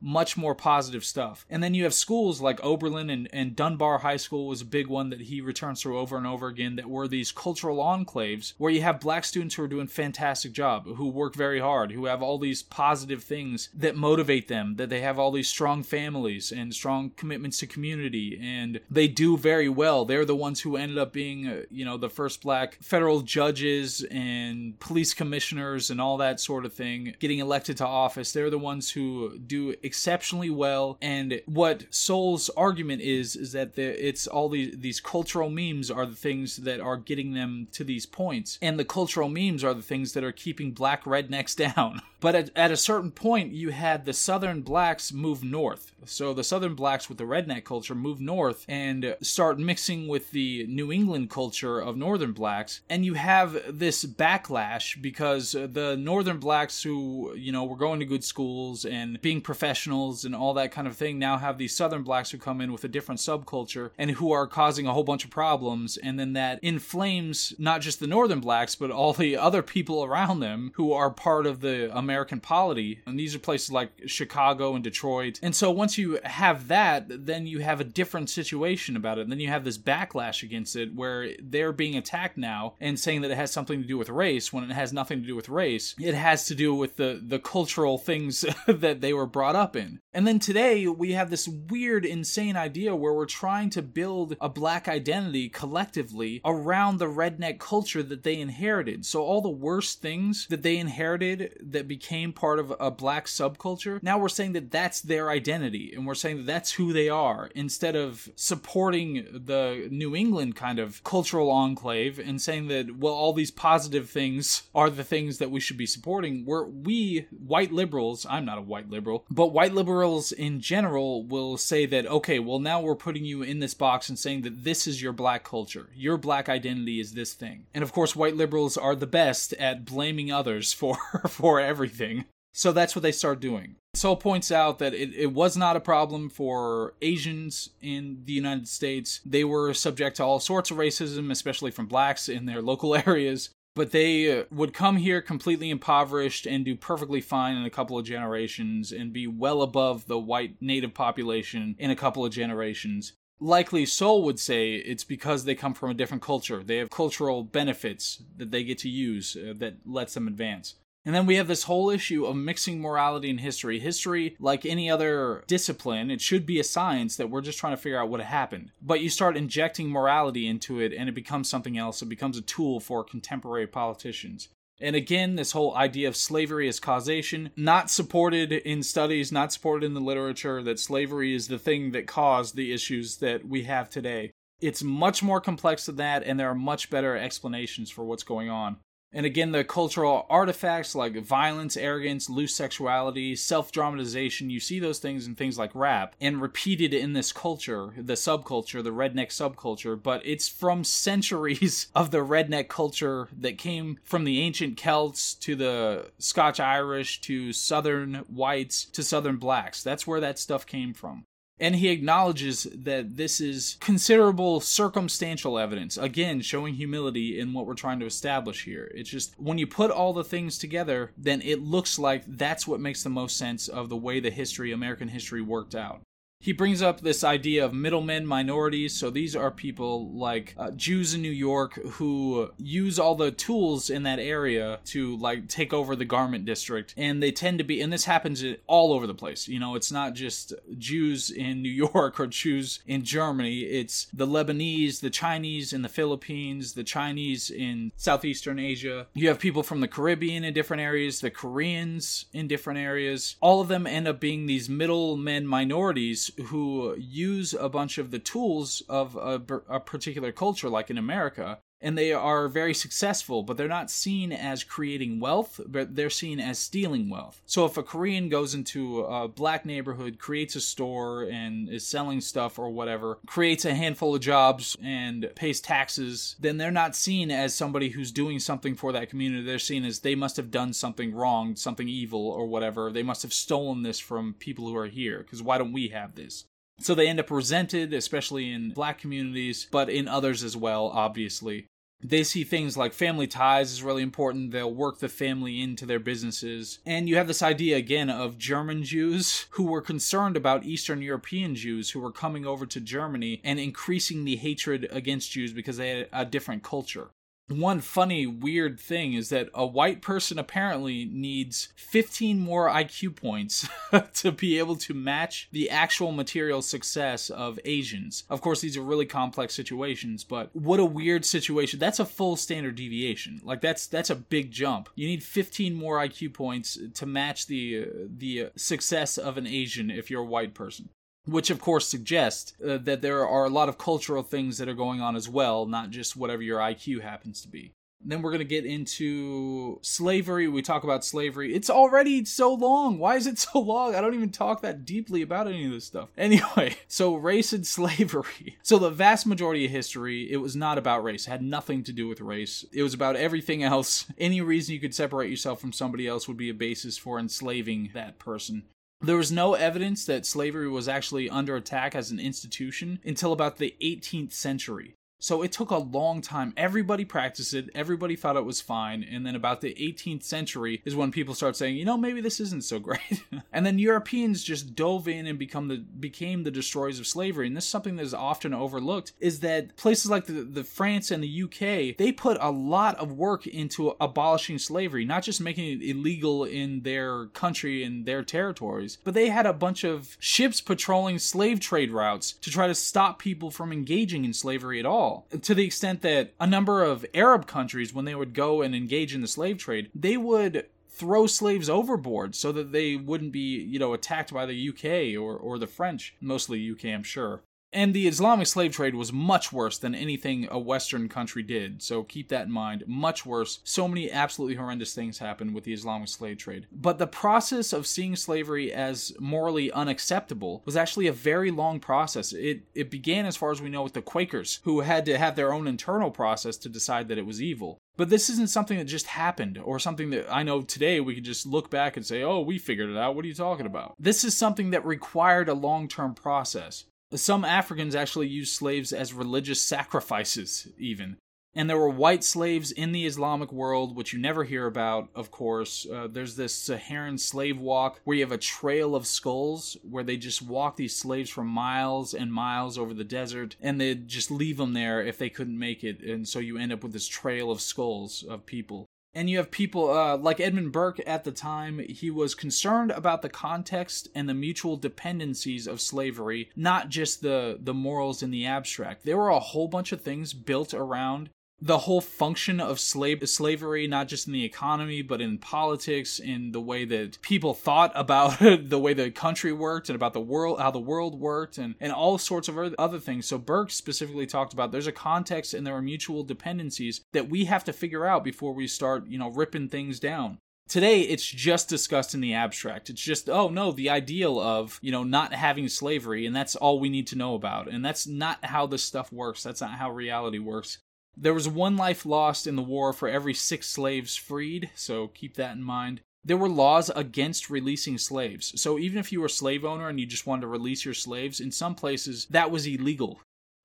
much 0.01 0.39
more 0.39 0.55
positive 0.55 1.05
stuff. 1.05 1.45
And 1.51 1.63
then 1.63 1.75
you 1.75 1.85
have 1.85 1.93
schools 1.93 2.41
like 2.41 2.65
Oberlin 2.65 3.11
and, 3.11 3.29
and 3.35 3.55
Dunbar 3.55 3.99
High 3.99 4.17
School 4.17 4.47
was 4.47 4.63
a 4.63 4.67
big 4.67 4.87
one 4.87 5.11
that 5.11 5.21
he 5.21 5.43
returns 5.43 5.83
to 5.83 5.99
over 5.99 6.17
and 6.17 6.27
over 6.27 6.47
again 6.49 6.77
that 6.77 6.89
were 6.89 7.07
these 7.07 7.33
cultural 7.33 7.77
enclaves 7.79 8.55
where 8.57 8.73
you 8.73 8.81
have 8.81 8.99
black 8.99 9.27
students 9.27 9.57
who 9.57 9.63
are 9.63 9.69
doing 9.69 9.87
fantastic 9.89 10.53
job, 10.53 10.87
who 10.97 11.09
work 11.09 11.35
very 11.35 11.61
hard, 11.61 11.93
who 11.93 12.07
have 12.07 12.23
all 12.23 12.39
these 12.39 12.63
positive 12.63 13.23
things 13.23 13.69
that 13.75 13.95
motivate 13.95 14.49
them, 14.49 14.77
that 14.77 14.89
they 14.89 15.03
have 15.03 15.19
all 15.19 15.31
these 15.31 15.49
strong 15.49 15.83
families 15.83 16.30
and 16.39 16.75
strong 16.75 17.11
commitments 17.17 17.59
to 17.59 17.67
community, 17.67 18.39
and 18.41 18.81
they 18.91 19.09
do 19.09 19.37
very 19.37 19.69
well. 19.69 20.05
They're 20.05 20.25
the 20.25 20.37
ones 20.37 20.61
who 20.61 20.77
ended 20.77 20.99
up 20.99 21.13
being, 21.13 21.47
uh, 21.47 21.63
you 21.71 21.85
know, 21.85 21.97
the 21.97 22.09
first 22.09 22.43
black 22.43 22.79
federal 22.83 23.21
judges 23.23 24.05
and 24.11 24.79
police 24.81 25.15
commissioners 25.15 25.91
and 25.91 26.01
all 26.01 26.17
that 26.19 26.41
sort 26.41 26.65
of 26.65 26.73
thing, 26.73 27.15
getting 27.19 27.39
elected 27.39 27.77
to 27.79 27.87
office. 27.87 28.33
They're 28.33 28.51
the 28.51 28.59
ones 28.59 28.91
who 28.91 29.39
do 29.39 29.75
exceptionally 29.83 30.51
well. 30.51 30.99
And 31.03 31.41
what 31.47 31.85
Sowell's 31.91 32.49
argument 32.51 33.03
is 33.03 33.37
is 33.37 33.53
that 33.53 33.75
the, 33.75 34.07
it's 34.07 34.27
all 34.27 34.49
these 34.49 34.77
these 34.79 35.01
cultural 35.01 35.51
memes 35.51 35.91
are 35.91 36.07
the 36.07 36.17
things 36.17 36.59
that 36.59 36.81
are 36.81 36.97
getting 36.97 37.35
them 37.35 37.69
to 37.73 37.85
these 37.85 38.07
points, 38.07 38.59
and 38.63 38.79
the 38.79 38.85
cultural 38.85 39.29
memes 39.29 39.65
are 39.65 39.75
the 39.75 39.83
things 39.83 40.13
that 40.13 40.25
are 40.25 40.33
keeping 40.33 40.73
black 40.73 41.05
rednecks 41.05 41.57
down. 41.75 42.03
But 42.21 42.35
at, 42.35 42.51
at 42.55 42.71
a 42.71 42.77
certain 42.77 43.11
point, 43.11 43.53
you 43.53 43.71
had 43.71 44.05
the 44.05 44.13
southern 44.13 44.61
blacks 44.61 45.13
move 45.13 45.43
north. 45.43 45.93
So 46.05 46.20
the 46.35 46.45
southern 46.45 46.75
blacks 46.75 47.09
with 47.09 47.19
the 47.19 47.25
redneck 47.25 47.65
culture 47.65 47.95
move 47.95 48.21
north 48.21 48.65
and 48.69 49.17
start 49.23 49.59
mixing 49.59 50.09
with 50.09 50.31
the 50.31 50.67
New 50.69 50.93
England 50.93 51.31
culture 51.31 51.81
of 51.81 51.97
northern 51.97 52.33
blacks. 52.33 52.81
And 52.89 53.05
you 53.05 53.15
have 53.15 53.61
this 53.69 54.05
backlash 54.05 55.01
because 55.01 55.53
the 55.53 55.97
northern 55.99 56.39
blacks 56.39 56.83
who, 56.83 57.35
you 57.37 57.53
know, 57.53 57.65
were 57.65 57.77
going 57.77 58.01
to 58.01 58.07
good 58.07 58.25
schools 58.25 58.85
and 58.85 59.21
being 59.23 59.41
professionals 59.41 60.25
and 60.25 60.35
all 60.35 60.55
that 60.55 60.73
kind 60.73 60.87
of 60.87 60.97
thing 60.97 61.19
now 61.19 61.39
have 61.39 61.59
these 61.59 61.75
southern 61.75 62.03
blacks 62.03 62.31
who 62.31 62.39
come 62.39 62.61
in 62.61 62.73
with 62.73 62.85
a 62.85 62.89
different 62.89 63.21
subculture 63.21 63.91
and 63.99 64.13
who 64.13 64.33
are 64.33 64.47
causing 64.47 64.87
a 64.87 64.93
whole 64.93 65.05
bunch 65.05 65.25
of 65.25 65.31
problems. 65.31 65.97
And 65.97 66.19
then 66.19 66.35
that 66.35 66.59
inflames 66.63 67.55
not 67.59 67.81
just 67.81 68.01
the 68.01 68.07
northern 68.07 68.41
blacks, 68.41 68.75
but 68.75 68.91
all 68.91 69.13
the 69.13 69.37
other 69.37 69.63
people 69.63 70.05
around 70.05 70.41
them 70.41 70.73
who 70.75 70.93
are 70.93 71.11
part 71.11 71.47
of 71.47 71.61
the 71.61 71.97
American 71.97 72.41
polity. 72.41 73.01
And 73.07 73.19
these 73.19 73.35
are 73.35 73.39
places 73.39 73.73
like 73.73 73.91
Chicago 74.07 74.75
and 74.75 74.85
Detroit. 74.85 75.39
And 75.43 75.55
so 75.55 75.71
once 75.71 75.99
you 75.99 76.10
have 76.25 76.69
that, 76.69 77.07
then 77.27 77.47
you 77.47 77.61
have 77.61 77.81
a 77.81 77.85
different 77.85 78.31
situation 78.31 78.97
about 78.97 79.19
it. 79.19 79.23
And 79.23 79.33
then 79.33 79.41
you 79.41 79.49
have 79.49 79.65
this 79.65 79.79
backlash 79.79 80.43
against 80.43 80.77
it 80.77 80.95
where 80.95 81.31
they're 81.43 81.73
being 81.73 81.97
attacked 81.97 82.37
now 82.37 82.75
and 82.81 82.99
saying 82.99 83.23
that 83.23 83.31
it 83.31 83.37
has 83.37 83.53
something 83.53 83.81
to 83.81 83.89
do 83.89 83.99
with 83.99 84.09
race 84.09 84.53
when 84.53 84.65
it 84.65 84.73
has 84.73 84.93
nothing 84.93 85.21
to 85.21 85.27
do 85.27 85.37
with 85.37 85.49
race. 85.49 85.95
It 85.99 86.15
has 86.15 86.47
to 86.47 86.55
do 86.55 86.75
with 86.75 86.97
the, 86.97 87.21
the 87.23 87.39
cultural 87.39 87.99
things 87.99 88.45
that 88.67 89.01
they 89.01 89.13
were 89.13 89.27
brought 89.27 89.57
up 89.57 89.77
in. 89.77 90.01
And 90.13 90.27
then 90.27 90.41
today 90.41 90.89
we 90.89 91.13
have 91.13 91.31
this 91.31 91.47
weird, 91.47 92.05
insane 92.05 92.57
idea 92.57 92.97
where 92.97 93.13
we're 93.13 93.27
trying 93.27 93.71
to 93.71 93.83
build 93.83 94.37
a 94.41 94.49
black 94.49 94.89
identity 94.89 95.49
collectively 95.49 96.41
around 96.45 96.99
the 96.99 97.07
redneck 97.07 97.61
culture 97.61 98.03
that 98.03 98.25
they 98.25 98.41
inherited. 98.41 99.07
So 99.07 99.23
all 99.23 99.41
the 99.41 99.49
worst 99.49 100.03
things 100.03 100.49
that 100.51 100.63
they 100.63 100.79
inherited 100.79 101.57
that 101.61 101.87
became 101.87 102.33
part 102.33 102.59
of 102.59 102.75
a 102.81 102.91
black 102.91 103.27
subculture, 103.27 104.03
now 104.03 104.19
we're 104.19 104.29
saying 104.29 104.53
that 104.55 104.73
that's 104.73 105.01
their 105.01 105.31
identity 105.31 105.93
and 105.95 106.05
we're 106.05 106.15
saying 106.17 106.39
that 106.39 106.47
that's 106.47 106.73
who 106.73 106.93
they 106.93 107.09
are 107.09 107.49
instead 107.55 107.95
of 107.95 108.29
supporting 108.35 109.27
the 109.33 109.87
New 109.93 110.17
England 110.17 110.57
kind 110.57 110.81
of 110.81 111.05
cultural 111.05 111.51
enclave 111.51 112.19
and 112.19 112.43
saying 112.43 112.67
that 112.67 112.97
well 112.97 113.15
all 113.15 113.33
these 113.33 113.53
positive 113.53 114.11
things 114.11 114.65
are 114.75 114.91
the 114.91 115.05
things 115.05 115.39
that 115.39 115.53
we 115.53 115.61
should 115.61 115.77
be 115.77 115.87
supporting. 115.87 116.45
We're 116.45 116.65
we 116.65 117.27
white 117.31 117.71
liberals, 117.71 118.27
I'm 118.29 118.45
not 118.45 118.59
a 118.59 118.63
white 118.63 118.91
liberal, 118.91 119.25
but 119.31 119.53
white 119.53 119.73
liberals 119.73 120.00
in 120.33 120.61
general 120.61 121.25
will 121.25 121.57
say 121.57 121.87
that 121.87 122.07
okay, 122.07 122.39
well 122.39 122.59
now 122.59 122.81
we're 122.81 122.95
putting 122.95 123.25
you 123.25 123.43
in 123.43 123.61
this 123.61 123.75
box 123.75 124.09
and 124.09 124.19
saying 124.19 124.43
that 124.43 124.65
this 124.65 124.87
is 124.87 125.03
your 125.03 125.13
black 125.13 125.45
culture. 125.45 125.91
Your 125.95 126.17
black 126.17 126.49
identity 126.49 127.01
is 127.01 127.13
this 127.13 127.35
thing. 127.35 127.67
And 127.75 127.83
of 127.83 127.93
course 127.93 128.17
white 128.17 128.37
liberals 128.37 128.77
are 128.77 128.95
the 128.95 129.07
best 129.07 129.53
at 129.55 129.85
blaming 129.85 130.31
others 130.33 130.73
for 130.81 130.97
for 131.29 131.61
everything. 131.61 132.25
So 132.53 132.73
that's 132.73 132.97
what 132.97 133.03
they 133.03 133.13
start 133.13 133.41
doing. 133.41 133.77
Sowell 133.95 134.17
points 134.17 134.51
out 134.53 134.79
that 134.79 134.95
it, 134.95 135.15
it 135.15 135.33
was 135.33 135.57
not 135.57 135.77
a 135.77 135.81
problem 135.81 136.29
for 136.29 136.95
Asians 137.03 137.71
in 137.81 138.23
the 138.25 138.33
United 138.33 138.69
States. 138.69 139.21
They 139.25 139.45
were 139.45 139.75
subject 139.75 140.17
to 140.17 140.25
all 140.25 140.41
sorts 140.41 140.71
of 140.71 140.77
racism, 140.77 141.31
especially 141.31 141.71
from 141.71 141.87
blacks 141.87 142.29
in 142.29 142.47
their 142.47 142.63
local 142.63 142.95
areas. 143.07 143.51
But 143.77 143.93
they 143.93 144.41
uh, 144.41 144.45
would 144.51 144.75
come 144.75 144.97
here 144.97 145.23
completely 145.23 145.71
impoverished 145.71 146.47
and 146.47 146.65
do 146.65 146.75
perfectly 146.77 147.21
fine 147.21 147.57
in 147.57 147.65
a 147.65 147.71
couple 147.71 147.99
of 147.99 148.05
generations 148.05 148.93
and 148.93 149.13
be 149.13 149.27
well 149.27 149.63
above 149.63 150.07
the 150.07 150.19
white 150.19 150.57
native 150.61 150.93
population 150.93 151.77
in 151.79 151.91
a 151.91 151.97
couple 151.97 152.25
of 152.25 152.33
generations 152.33 153.13
likely 153.41 153.87
Sowell 153.87 154.23
would 154.25 154.39
say 154.39 154.75
it's 154.75 155.05
because 155.05 155.45
they 155.45 155.55
come 155.55 155.75
from 155.75 155.91
a 155.91 155.95
different 155.95 156.23
culture. 156.23 156.63
They 156.63 156.77
have 156.77 156.91
cultural 156.91 157.43
benefits 157.43 158.23
that 158.37 158.51
they 158.51 158.63
get 158.63 158.79
to 158.79 158.89
use 158.89 159.37
uh, 159.37 159.55
that 159.57 159.79
lets 159.87 160.15
them 160.15 160.29
advance. 160.29 160.75
And 161.05 161.15
then 161.15 161.25
we 161.25 161.37
have 161.37 161.49
this 161.49 161.63
whole 161.63 161.89
issue 161.89 162.27
of 162.27 162.37
mixing 162.37 162.81
morality 162.81 163.31
and 163.31 163.41
history. 163.41 163.79
History, 163.79 164.37
like 164.39 164.67
any 164.67 164.91
other 164.91 165.45
discipline, 165.47 166.11
it 166.11 166.21
should 166.21 166.45
be 166.45 166.61
a 166.61 166.65
science 166.65 167.17
that 167.17 167.31
we're 167.31 167.41
just 167.41 167.59
trying 167.59 167.75
to 167.75 167.81
figure 167.81 167.99
out 167.99 168.11
what 168.11 168.21
happened. 168.21 168.71
But 168.83 169.01
you 169.01 169.09
start 169.09 169.37
injecting 169.37 169.89
morality 169.89 170.47
into 170.47 170.79
it 170.79 170.93
and 170.93 171.09
it 171.09 171.15
becomes 171.15 171.49
something 171.49 171.79
else. 171.79 172.03
It 172.03 172.07
becomes 172.07 172.37
a 172.37 172.43
tool 172.43 172.81
for 172.81 173.03
contemporary 173.03 173.67
politicians. 173.67 174.49
And 174.81 174.97
again, 174.97 175.37
this 175.37 175.53
whole 175.53 175.75
idea 175.77 176.09
of 176.09 176.17
slavery 176.17 176.67
as 176.67 176.81
causation, 176.81 177.51
not 177.55 177.91
supported 177.91 178.53
in 178.53 178.83
studies, 178.83 179.31
not 179.31 179.53
supported 179.53 179.85
in 179.85 179.95
the 179.95 180.01
literature, 180.01 180.63
that 180.63 180.81
slavery 180.81 181.35
is 181.35 181.49
the 181.49 181.59
thing 181.59 181.93
that 181.93 182.07
caused 182.07 182.57
the 182.57 182.73
issues 182.73 183.19
that 183.19 183.47
we 183.47 183.65
have 183.65 183.91
today. 183.91 184.33
It's 184.61 184.83
much 184.83 185.23
more 185.23 185.41
complex 185.41 185.87
than 185.87 185.97
that, 185.97 186.23
and 186.25 186.41
there 186.41 186.51
are 186.51 186.55
much 186.55 186.89
better 186.89 187.17
explanations 187.17 187.91
for 187.91 188.05
what's 188.05 188.23
going 188.23 188.49
on. 188.49 188.77
And 189.13 189.27
again, 189.27 189.53
the 189.53 189.65
cultural 189.65 190.27
artifacts 190.31 190.95
like 190.95 191.17
violence, 191.17 191.77
arrogance, 191.77 192.31
loose 192.31 192.55
sexuality, 192.55 193.35
self 193.35 193.73
dramatization, 193.73 194.51
you 194.51 194.61
see 194.61 194.79
those 194.79 194.99
things 195.01 195.27
in 195.27 195.35
things 195.35 195.59
like 195.59 195.75
rap 195.75 196.15
and 196.21 196.41
repeated 196.41 196.95
in 196.95 197.13
this 197.13 197.33
culture, 197.33 197.93
the 197.97 198.15
subculture, 198.15 198.83
the 198.85 198.91
redneck 198.91 199.29
subculture, 199.29 200.01
but 200.01 200.23
it's 200.25 200.49
from 200.49 200.85
centuries 200.85 201.89
of 201.95 202.11
the 202.11 202.19
redneck 202.19 202.69
culture 202.69 203.29
that 203.37 203.59
came 203.59 203.99
from 204.05 204.25
the 204.25 204.41
ancient 204.41 204.77
Celts 204.77 205.35
to 205.35 205.57
the 205.57 206.11
Scotch 206.19 206.61
Irish 206.61 207.21
to 207.23 207.53
Southern 207.53 208.15
whites 208.29 208.85
to 208.87 209.03
Southern 209.03 209.37
blacks. 209.37 209.83
That's 209.83 210.07
where 210.07 210.21
that 210.21 210.39
stuff 210.39 210.67
came 210.67 210.95
from. 210.95 211.25
And 211.61 211.77
he 211.77 211.91
acknowledges 211.91 212.67
that 212.75 213.17
this 213.17 213.41
is 213.41 213.77
considerable 213.81 214.61
circumstantial 214.61 215.59
evidence, 215.59 215.99
again, 215.99 216.41
showing 216.41 216.75
humility 216.75 217.39
in 217.39 217.53
what 217.53 217.67
we're 217.67 217.75
trying 217.75 218.01
to 218.01 218.07
establish 218.07 218.65
here. 218.65 218.91
It's 218.95 219.11
just 219.11 219.39
when 219.39 219.59
you 219.59 219.67
put 219.67 219.91
all 219.91 220.15
the 220.15 220.25
things 220.25 220.57
together, 220.57 221.13
then 221.19 221.43
it 221.43 221.63
looks 221.63 221.99
like 221.99 222.25
that's 222.27 222.67
what 222.67 222.81
makes 222.81 223.03
the 223.03 223.11
most 223.11 223.37
sense 223.37 223.69
of 223.69 223.91
the 223.91 223.97
way 223.97 224.21
the 224.21 224.31
history, 224.31 224.73
American 224.73 225.09
history, 225.09 225.43
worked 225.43 225.75
out 225.75 226.01
he 226.43 226.53
brings 226.53 226.81
up 226.81 227.01
this 227.03 227.23
idea 227.23 227.63
of 227.63 227.75
middlemen 227.75 228.27
minorities. 228.27 228.95
So 228.95 229.11
these 229.11 229.37
are 229.37 229.51
people 229.51 230.11
like 230.13 230.55
uh, 230.57 230.71
jews 230.71 231.13
in 231.13 231.21
new 231.21 231.31
york 231.31 231.75
who 231.75 232.51
use 232.57 232.99
all 232.99 233.15
the 233.15 233.31
tools 233.31 233.91
in 233.91 234.05
that 234.05 234.19
area 234.19 234.81
to 234.87 235.17
like 235.19 235.49
take 235.49 235.75
over 235.75 235.95
the 235.95 236.07
garment 236.07 236.47
district. 236.47 236.95
And 236.97 237.23
they 237.23 237.31
tend 237.31 237.59
to 237.59 237.65
be 237.65 237.83
and 237.83 237.93
this 237.93 238.07
happens 238.07 238.43
all 238.67 238.95
over 238.95 239.07
the 239.07 239.15
place. 239.15 239.49
You 239.49 239.61
know 239.61 239.75
it's 239.75 239.93
not 239.93 240.15
just 240.15 240.55
jews 240.79 241.31
in 241.31 241.61
new 241.61 241.69
york 241.93 242.19
or 242.19 242.27
jews 242.27 242.81
in 242.87 243.05
germany. 243.05 243.61
It's 243.61 244.07
the 244.07 244.27
lebanese 244.27 245.01
the 245.01 245.11
chinese 245.11 245.75
in 245.75 245.83
the 245.83 245.89
philippines 245.91 246.73
the 246.73 246.85
chinese 246.85 247.51
in 247.51 247.93
southeastern 247.97 248.59
asia. 248.59 249.07
You 249.13 249.29
have 249.29 249.39
people 249.39 249.63
from 249.63 249.81
the 249.81 249.89
caribbean 249.89 250.45
in 250.45 250.55
different 250.55 250.81
areas 250.81 251.21
the 251.21 251.31
koreans 251.31 252.25
in 252.33 252.49
different 252.49 252.79
areas. 252.79 253.37
All 253.43 253.61
of 253.61 253.69
them 253.69 253.87
end 253.87 254.09
up 254.09 254.21
being 254.21 254.47
these 254.47 254.71
middlemen 254.71 255.47
minorities 255.47 256.30
who 256.47 256.95
use 256.99 257.55
a 257.55 257.69
bunch 257.69 257.99
of 257.99 258.11
the 258.11 258.19
tools 258.19 258.83
of 258.89 259.17
a, 259.17 259.41
a 259.69 259.81
particular 259.81 260.33
culture, 260.33 260.69
like 260.69 260.91
in 260.91 260.99
America, 260.99 261.59
and 261.83 261.97
they 261.97 262.13
are 262.13 262.49
very 262.49 262.75
successful, 262.75 263.43
but 263.43 263.57
they're 263.57 263.69
not 263.69 263.91
seen 263.91 264.33
as 264.33 264.65
creating 264.65 265.21
wealth, 265.21 265.61
but 265.67 265.97
they're 265.97 266.11
seen 266.11 266.39
as 266.41 266.59
stealing 266.59 267.09
wealth. 267.09 267.41
So 267.47 267.65
if 267.65 267.77
a 267.77 267.83
Korean 267.83 268.29
goes 268.29 268.55
into 268.55 269.01
a 269.01 269.29
black 269.29 269.65
neighborhood, 269.65 270.19
creates 270.19 270.57
a 270.57 270.61
store, 270.61 271.23
and 271.23 271.69
is 271.69 271.87
selling 271.87 272.21
stuff 272.21 272.59
or 272.59 272.71
whatever, 272.71 273.19
creates 273.27 273.65
a 273.65 273.75
handful 273.75 274.15
of 274.15 274.21
jobs 274.21 274.77
and 274.83 275.31
pays 275.35 275.61
taxes, 275.61 276.37
then 276.39 276.59
they're 276.59 276.71
not 276.71 276.97
seen 276.97 277.31
as 277.31 277.55
somebody 277.55 277.89
who's 277.89 278.13
doing 278.13 278.39
something 278.39 278.75
for 278.75 278.93
that 278.93 279.11
community. 279.11 279.45
They're 279.45 279.59
seen 279.59 279.85
as 279.85 280.01
they 280.01 280.15
must 280.15 280.37
have 280.37 280.51
done 280.51 280.73
something 280.73 281.15
wrong, 281.15 281.57
something 281.57 281.89
evil, 281.89 282.29
or 282.29 282.47
whatever. 282.47 282.93
They 282.93 283.03
must 283.03 283.23
have 283.23 283.33
stolen 283.33 283.83
this 283.83 283.99
from 283.99 284.35
people 284.39 284.69
who 284.69 284.77
are 284.77 284.87
here, 284.87 285.19
because 285.19 285.43
why 285.43 285.59
don't 285.59 285.73
we 285.73 285.89
have 285.89 286.15
this? 286.15 286.45
So 286.81 286.95
they 286.95 287.09
end 287.09 287.21
up 287.21 287.31
resented, 287.31 287.93
especially 287.93 288.51
in 288.51 288.71
black 288.71 288.99
communities, 288.99 289.67
but 289.71 289.91
in 289.91 290.09
others 290.09 290.43
as 290.43 290.57
well, 290.57 290.87
obviously. 290.87 291.67
They 292.03 292.25
see 292.25 292.45
things 292.45 292.79
like 292.79 292.95
family 292.95 293.27
ties 293.27 293.73
is 293.73 293.83
really 293.83 294.03
important. 294.03 294.53
They'll 294.53 294.73
work 294.73 295.01
the 295.01 295.09
family 295.11 295.61
into 295.61 295.85
their 295.85 295.99
businesses. 295.99 296.79
And 296.87 297.09
you 297.09 297.17
have 297.17 297.27
this 297.27 297.43
idea 297.43 297.77
again 297.77 298.09
of 298.09 298.39
German 298.39 298.83
Jews 298.85 299.47
who 299.51 299.65
were 299.65 299.83
concerned 299.83 300.35
about 300.35 300.65
Eastern 300.65 301.03
European 301.03 301.55
Jews 301.55 301.91
who 301.91 302.01
were 302.01 302.11
coming 302.11 302.47
over 302.47 302.65
to 302.65 302.81
Germany 302.81 303.43
and 303.45 303.61
increasing 303.61 304.25
the 304.25 304.37
hatred 304.37 304.89
against 304.91 305.33
Jews 305.33 305.53
because 305.53 305.77
they 305.77 305.91
had 305.91 306.09
a 306.11 306.25
different 306.25 306.63
culture 306.63 307.09
one 307.51 307.81
funny 307.81 308.27
weird 308.27 308.79
thing 308.79 309.15
is 309.15 309.29
that 309.31 309.49
a 309.55 309.67
white 309.67 310.03
person 310.03 310.39
apparently 310.39 311.05
needs 311.05 311.69
15 311.77 312.39
more 312.39 312.69
IQ 312.69 313.17
points 313.17 313.69
to 314.15 314.33
be 314.33 314.59
able 314.59 314.77
to 314.77 314.95
match 314.95 315.49
the 315.53 315.71
actual 315.71 316.13
material 316.13 316.63
success 316.63 317.31
of 317.31 317.59
Asians. 317.65 318.25
Of 318.31 318.41
course, 318.41 318.61
these 318.61 318.77
are 318.77 318.83
really 318.83 319.07
complex 319.07 319.55
situations, 319.55 320.25
but 320.25 320.55
what 320.55 320.81
a 320.81 320.85
weird 320.85 321.25
situation. 321.25 321.79
That's 321.79 322.01
a 322.01 322.05
full 322.05 322.37
standard 322.37 322.77
deviation. 322.77 323.41
Like 323.45 323.61
that's 323.61 323.87
that's 323.87 324.11
a 324.11 324.17
big 324.17 324.51
jump. 324.51 324.89
You 324.95 325.07
need 325.07 325.23
15 325.23 325.75
more 325.75 325.99
IQ 325.99 326.35
points 326.35 326.79
to 326.95 327.07
match 327.07 327.47
the 327.47 327.83
uh, 327.83 328.07
the 328.09 328.51
success 328.57 329.19
of 329.19 329.37
an 329.37 329.47
Asian 329.47 329.91
if 329.91 330.11
you're 330.11 330.23
a 330.23 330.27
white 330.27 330.55
person 330.55 330.91
which 331.31 331.51
of 331.51 331.61
course 331.61 331.87
suggests 331.87 332.55
uh, 332.67 332.79
that 332.79 333.03
there 333.03 333.27
are 333.27 333.45
a 333.45 333.51
lot 333.51 333.69
of 333.69 333.79
cultural 333.79 334.23
things 334.23 334.59
that 334.59 334.69
are 334.69 334.75
going 334.75 335.01
on 335.01 335.17
as 335.17 335.29
well, 335.29 335.67
not 335.67 335.91
just 335.91 336.17
whatever 336.17 336.43
your 336.43 336.59
IQ 336.59 337.03
happens 337.03 337.41
to 337.43 337.49
be. 337.49 337.73
Then 338.03 338.23
we're 338.23 338.31
going 338.31 338.39
to 338.39 338.45
get 338.45 338.65
into 338.65 339.79
slavery. 339.83 340.49
We 340.49 340.63
talk 340.63 340.85
about 340.85 341.05
slavery. 341.05 341.55
It's 341.55 341.69
already 341.69 342.25
so 342.25 342.55
long. 342.55 342.99
Why 342.99 343.17
is 343.17 343.27
it 343.27 343.39
so 343.51 343.61
long? 343.61 343.95
I 343.95 344.01
don't 344.01 344.15
even 344.15 344.31
talk 344.31 344.63
that 344.63 344.85
deeply 344.85 345.21
about 345.23 345.47
any 345.47 345.67
of 345.67 345.73
this 345.73 345.85
stuff. 345.85 346.09
Anyway, 346.21 346.77
so 346.87 347.15
race 347.15 347.53
and 347.53 347.67
slavery. 347.67 348.57
So 348.63 348.79
the 348.79 348.91
vast 348.91 349.27
majority 349.27 349.65
of 349.65 349.71
history, 349.71 350.31
it 350.31 350.37
was 350.37 350.55
not 350.55 350.79
about 350.79 351.03
race. 351.03 351.27
It 351.27 351.31
had 351.31 351.43
nothing 351.43 351.83
to 351.85 351.93
do 351.93 352.09
with 352.09 352.21
race. 352.21 352.65
It 352.73 352.83
was 352.83 352.95
about 352.95 353.17
everything 353.17 353.63
else. 353.63 354.07
Any 354.19 354.41
reason 354.41 354.75
you 354.75 354.81
could 354.81 354.95
separate 354.95 355.31
yourself 355.31 355.61
from 355.61 355.73
somebody 355.73 356.07
else 356.07 356.29
would 356.29 356.37
be 356.37 356.51
a 356.51 356.55
basis 356.55 356.97
for 356.97 357.19
enslaving 357.19 357.91
that 357.95 358.19
person. 358.19 358.65
There 359.03 359.17
was 359.17 359.33
no 359.33 359.55
evidence 359.55 360.05
that 360.05 360.27
slavery 360.27 360.69
was 360.69 360.87
actually 360.87 361.31
under 361.31 361.57
attack 361.57 361.95
as 361.95 362.11
an 362.11 362.21
institution 362.21 363.01
until 363.03 363.33
about 363.33 363.57
the 363.57 363.75
18th 363.81 364.33
century. 364.33 364.97
So 365.21 365.43
it 365.43 365.53
took 365.53 365.71
a 365.71 365.77
long 365.77 366.23
time. 366.23 366.55
Everybody 366.57 367.05
practiced 367.05 367.53
it, 367.53 367.69
everybody 367.75 368.17
thought 368.17 368.37
it 368.37 368.45
was 368.45 368.63
fine, 368.63 369.05
and 369.05 369.27
then 369.27 369.37
about 369.37 369.61
the 369.61 369.75
18th 369.75 370.23
century 370.23 370.81
is 370.87 370.97
when 370.97 371.13
people 371.13 371.35
start 371.35 371.57
saying, 371.57 371.77
you 371.77 371.85
know, 371.85 371.99
maybe 371.99 372.23
this 372.23 372.41
isn't 372.41 372.65
so 372.65 372.79
great. 372.81 373.23
and 373.53 373.67
then 373.67 373.79
Europeans 373.79 374.43
just 374.43 374.75
dove 374.75 375.07
in 375.07 375.27
and 375.27 375.39
become 375.39 375.69
the 375.69 375.77
became 375.77 376.43
the 376.43 376.51
destroyers 376.51 376.99
of 376.99 377.07
slavery. 377.07 377.47
And 377.47 377.57
this 377.57 377.65
is 377.65 377.71
something 377.71 377.97
that 377.97 378.03
is 378.03 378.15
often 378.15 378.55
overlooked 378.55 379.13
is 379.21 379.41
that 379.41 379.77
places 379.77 380.11
like 380.11 380.25
the, 380.25 380.43
the 380.43 380.65
France 380.65 381.11
and 381.11 381.23
the 381.23 381.43
UK, 381.43 381.97
they 381.99 382.13
put 382.13 382.39
a 382.41 382.51
lot 382.51 382.97
of 382.97 383.13
work 383.13 383.47
into 383.47 383.95
abolishing 384.01 384.59
slavery, 384.59 385.05
not 385.05 385.23
just 385.23 385.41
making 385.41 385.81
it 385.81 385.85
illegal 385.85 386.45
in 386.45 386.81
their 386.81 387.27
country 387.27 387.85
and 387.85 388.07
their 388.07 388.23
territories, 388.23 388.97
but 389.05 389.13
they 389.13 389.29
had 389.29 389.45
a 389.45 389.53
bunch 389.53 389.85
of 389.85 390.17
ships 390.19 390.63
patrolling 390.63 391.19
slave 391.19 391.61
trade 391.61 391.91
routes 391.91 392.33
to 392.33 392.51
try 392.51 392.67
to 392.67 392.75
stop 392.75 393.19
people 393.19 393.51
from 393.51 393.71
engaging 393.71 394.25
in 394.25 394.33
slavery 394.33 394.81
at 394.81 394.87
all 394.87 395.10
all. 395.11 395.27
To 395.43 395.55
the 395.55 395.65
extent 395.65 396.03
that 396.03 396.33
a 396.39 396.47
number 396.47 396.83
of 396.85 397.05
Arab 397.15 397.47
countries, 397.47 397.93
when 397.93 398.05
they 398.05 398.15
would 398.15 398.35
go 398.35 398.63
and 398.63 398.75
engage 398.75 399.15
in 399.15 399.21
the 399.21 399.29
slave 399.29 399.59
trade, 399.59 399.91
they 399.95 400.17
would 400.17 400.67
throw 400.89 401.27
slaves 401.27 401.71
overboard 401.71 402.35
so 402.35 402.53
that 402.53 402.73
they 402.73 402.97
wouldn't 402.97 403.33
be, 403.33 403.57
you 403.63 403.79
know, 403.79 403.95
attacked 403.95 404.33
by 404.33 404.45
the 404.47 404.69
UK 404.69 405.21
or, 405.21 405.37
or 405.37 405.59
the 405.59 405.67
French. 405.67 406.15
Mostly 406.21 406.71
UK, 406.71 406.87
I'm 406.87 407.03
sure. 407.03 407.43
And 407.73 407.95
the 407.95 408.09
Islamic 408.09 408.49
slave 408.49 408.73
trade 408.73 408.97
was 408.97 409.13
much 409.13 409.53
worse 409.53 409.79
than 409.79 409.95
anything 409.95 410.49
a 410.51 410.59
Western 410.59 411.09
country 411.09 411.43
did, 411.43 411.83
so 411.83 412.03
keep 412.03 412.29
that 412.29 412.47
in 412.47 412.53
mind. 412.53 412.83
Much 412.87 413.25
worse. 413.25 413.61
So 413.63 413.87
many 413.87 414.11
absolutely 414.11 414.57
horrendous 414.57 414.93
things 414.93 415.19
happened 415.19 415.55
with 415.55 415.65
the 415.65 415.73
Islamic 415.73 416.09
slave 416.09 416.39
trade. 416.39 416.67
But 416.73 416.99
the 416.99 417.07
process 417.07 417.73
of 417.73 417.87
seeing 417.87 418.17
slavery 418.17 418.73
as 418.73 419.13
morally 419.21 419.71
unacceptable 419.71 420.63
was 420.65 420.77
actually 420.77 421.07
a 421.07 421.13
very 421.13 421.53
long 421.53 421.79
process. 421.79 422.33
It, 422.33 422.63
it 422.75 422.91
began, 422.91 423.25
as 423.25 423.37
far 423.37 423.53
as 423.53 423.63
we 423.63 423.69
know, 423.69 423.85
with 423.85 423.93
the 423.93 424.03
Quakers, 424.03 424.61
who 424.65 424.81
had 424.81 425.05
to 425.07 425.17
have 425.17 425.37
their 425.37 425.53
own 425.53 425.69
internal 425.69 426.11
process 426.11 426.57
to 426.59 426.69
decide 426.69 427.07
that 427.09 427.19
it 427.19 427.27
was 427.27 427.41
evil. 427.41 427.79
But 427.97 428.09
this 428.09 428.31
isn't 428.31 428.51
something 428.51 428.79
that 428.79 428.87
just 428.87 429.09
happened 429.09 429.59
or 429.63 429.79
something 429.79 430.11
that 430.11 430.27
I 430.33 430.43
know 430.43 430.63
today 430.63 431.01
we 431.01 431.15
could 431.15 431.25
just 431.25 431.45
look 431.45 431.71
back 431.71 431.97
and 431.97 432.07
say, 432.07 432.23
oh, 432.23 432.41
we 432.41 432.59
figured 432.59 432.89
it 432.89 432.97
out. 432.97 433.15
What 433.15 433.25
are 433.25 433.29
you 433.29 433.35
talking 433.35 433.67
about? 433.67 433.95
This 433.99 434.25
is 434.25 434.37
something 434.37 434.71
that 434.71 434.87
required 434.87 435.49
a 435.49 435.55
long 435.55 435.87
term 435.87 436.15
process. 436.15 436.87
Some 437.15 437.45
Africans 437.45 437.95
actually 437.95 438.29
used 438.29 438.53
slaves 438.53 438.93
as 438.93 439.13
religious 439.13 439.61
sacrifices, 439.61 440.69
even. 440.79 441.17
And 441.53 441.69
there 441.69 441.79
were 441.79 441.91
white 441.91 442.23
slaves 442.23 442.71
in 442.71 442.93
the 442.93 443.07
Islamic 443.07 443.51
world, 443.51 443.97
which 443.97 444.13
you 444.13 444.21
never 444.21 444.45
hear 444.45 444.67
about, 444.67 445.09
of 445.17 445.33
course. 445.33 445.85
Uh, 445.85 446.07
there's 446.09 446.37
this 446.37 446.55
Saharan 446.55 447.19
slave 447.19 447.59
walk 447.59 448.01
where 448.05 448.17
you 448.17 448.23
have 448.23 448.31
a 448.31 448.39
trail 448.39 448.95
of 448.95 449.07
skulls 449.07 449.77
where 449.83 450.05
they 450.05 450.17
just 450.17 450.43
walk 450.43 450.77
these 450.77 450.95
slaves 450.95 451.29
for 451.29 451.43
miles 451.43 452.15
and 452.15 452.33
miles 452.33 452.79
over 452.79 452.95
the 452.95 453.03
desert 453.03 453.57
and 453.61 453.81
they 453.81 453.97
just 453.97 454.31
leave 454.31 454.59
them 454.59 454.75
there 454.75 455.05
if 455.05 455.19
they 455.19 455.29
couldn't 455.29 455.59
make 455.59 455.83
it. 455.83 456.01
And 456.03 456.29
so 456.29 456.39
you 456.39 456.57
end 456.57 456.73
up 456.73 456.85
with 456.85 456.93
this 456.93 457.09
trail 457.09 457.51
of 457.51 457.61
skulls 457.61 458.23
of 458.23 458.47
people. 458.47 458.87
And 459.13 459.29
you 459.29 459.39
have 459.39 459.51
people 459.51 459.91
uh, 459.91 460.17
like 460.17 460.39
Edmund 460.39 460.73
Burke 460.73 461.01
at 461.07 461.25
the 461.25 461.33
time, 461.33 461.81
he 461.89 462.11
was 462.11 462.35
concerned 462.35 462.93
about 462.93 463.23
the 463.23 463.29
context 463.29 464.09
and 464.15 464.29
the 464.29 464.35
mutual 464.35 464.77
dependencies 464.77 465.67
of 465.67 465.81
slavery, 465.81 466.51
not 466.55 466.91
just 466.91 467.21
the, 467.21 467.59
the 467.61 467.75
morals 467.75 468.23
in 468.23 468.31
the 468.31 468.47
abstract. 468.47 469.05
There 469.05 469.17
were 469.17 469.31
a 469.31 469.41
whole 469.41 469.67
bunch 469.67 469.91
of 469.91 470.03
things 470.03 470.33
built 470.33 470.73
around 470.73 471.31
the 471.63 471.79
whole 471.79 472.01
function 472.01 472.59
of 472.59 472.81
slave 472.81 473.29
slavery, 473.29 473.87
not 473.87 474.09
just 474.09 474.27
in 474.27 474.33
the 474.33 474.45
economy, 474.45 475.03
but 475.03 475.21
in 475.21 475.39
politics, 475.39 476.19
in 476.19 476.53
the 476.53 476.61
way 476.61 476.85
that 476.87 477.21
people 477.21 477.53
thought 477.53 477.93
about 477.95 478.39
the 478.41 478.79
way 478.79 478.95
the 478.95 479.11
country 479.11 479.53
worked 479.53 479.89
and 479.89 479.97
about 479.97 480.15
the 480.15 480.21
world, 480.21 480.59
how 480.59 480.71
the 480.71 480.79
world 480.79 481.21
worked, 481.21 481.59
and, 481.59 481.75
and 481.81 481.93
all 481.93 482.17
sorts 482.19 482.49
of 482.49 482.59
other 482.79 482.99
things. 482.99 483.27
So 483.27 483.39
Burke 483.39 483.71
specifically 483.71 484.27
talked 484.27 484.53
about 484.53 484.73
there's 484.73 484.87
a 484.87 484.93
context 484.93 485.53
and 485.53 485.67
there 485.67 485.77
are 485.77 485.83
mutual 485.83 486.25
dependencies 486.25 487.03
that 487.13 487.29
we 487.29 487.45
have 487.45 487.65
to 487.65 487.73
figure 487.73 488.07
out 488.07 488.25
before 488.25 488.55
we 488.55 488.67
start, 488.67 489.07
you 489.07 489.19
know, 489.19 489.29
ripping 489.29 489.69
things 489.69 490.01
down. 490.01 490.39
Today, 490.69 491.01
it's 491.01 491.27
just 491.27 491.69
discussed 491.69 492.15
in 492.15 492.21
the 492.21 492.33
abstract. 492.33 492.91
It's 492.91 493.03
just, 493.03 493.29
oh 493.29 493.49
no, 493.49 493.73
the 493.73 493.91
ideal 493.91 494.39
of, 494.39 494.79
you 494.81 494.93
know, 494.93 495.03
not 495.03 495.35
having 495.35 495.69
slavery, 495.69 496.27
and 496.27 496.37
that's 496.37 496.55
all 496.55 496.79
we 496.79 496.89
need 496.89 497.09
to 497.09 497.19
know 497.19 497.35
about. 497.35 497.69
And 497.69 497.85
that's 497.85 498.07
not 498.07 498.45
how 498.45 498.69
this 498.69 498.85
stuff 498.85 499.13
works. 499.13 499.43
That's 499.43 499.61
not 499.61 499.73
how 499.73 499.91
reality 499.91 500.39
works. 500.39 500.79
There 501.17 501.35
was 501.35 501.49
one 501.49 501.77
life 501.77 502.07
lost 502.07 502.47
in 502.47 502.57
the 502.57 502.63
war 502.63 502.93
for 502.93 503.09
every 503.09 503.35
six 503.35 503.69
slaves 503.69 504.17
freed, 504.17 504.71
so 504.75 505.09
keep 505.09 505.35
that 505.37 505.57
in 505.57 505.63
mind. 505.63 506.03
There 506.25 506.37
were 506.37 506.49
laws 506.49 506.91
against 506.91 507.51
releasing 507.51 507.99
slaves. 507.99 508.61
So 508.61 508.79
even 508.79 508.99
if 508.99 509.11
you 509.11 509.21
were 509.21 509.27
a 509.27 509.31
slave 509.31 509.65
owner 509.65 509.89
and 509.89 509.99
you 509.99 510.07
just 510.07 510.27
wanted 510.27 510.43
to 510.43 510.49
release 510.49 510.85
your 510.85 510.95
slaves, 510.95 511.41
in 511.41 511.51
some 511.51 511.75
places 511.75 512.27
that 512.31 512.51
was 512.51 512.67
illegal. 512.67 513.21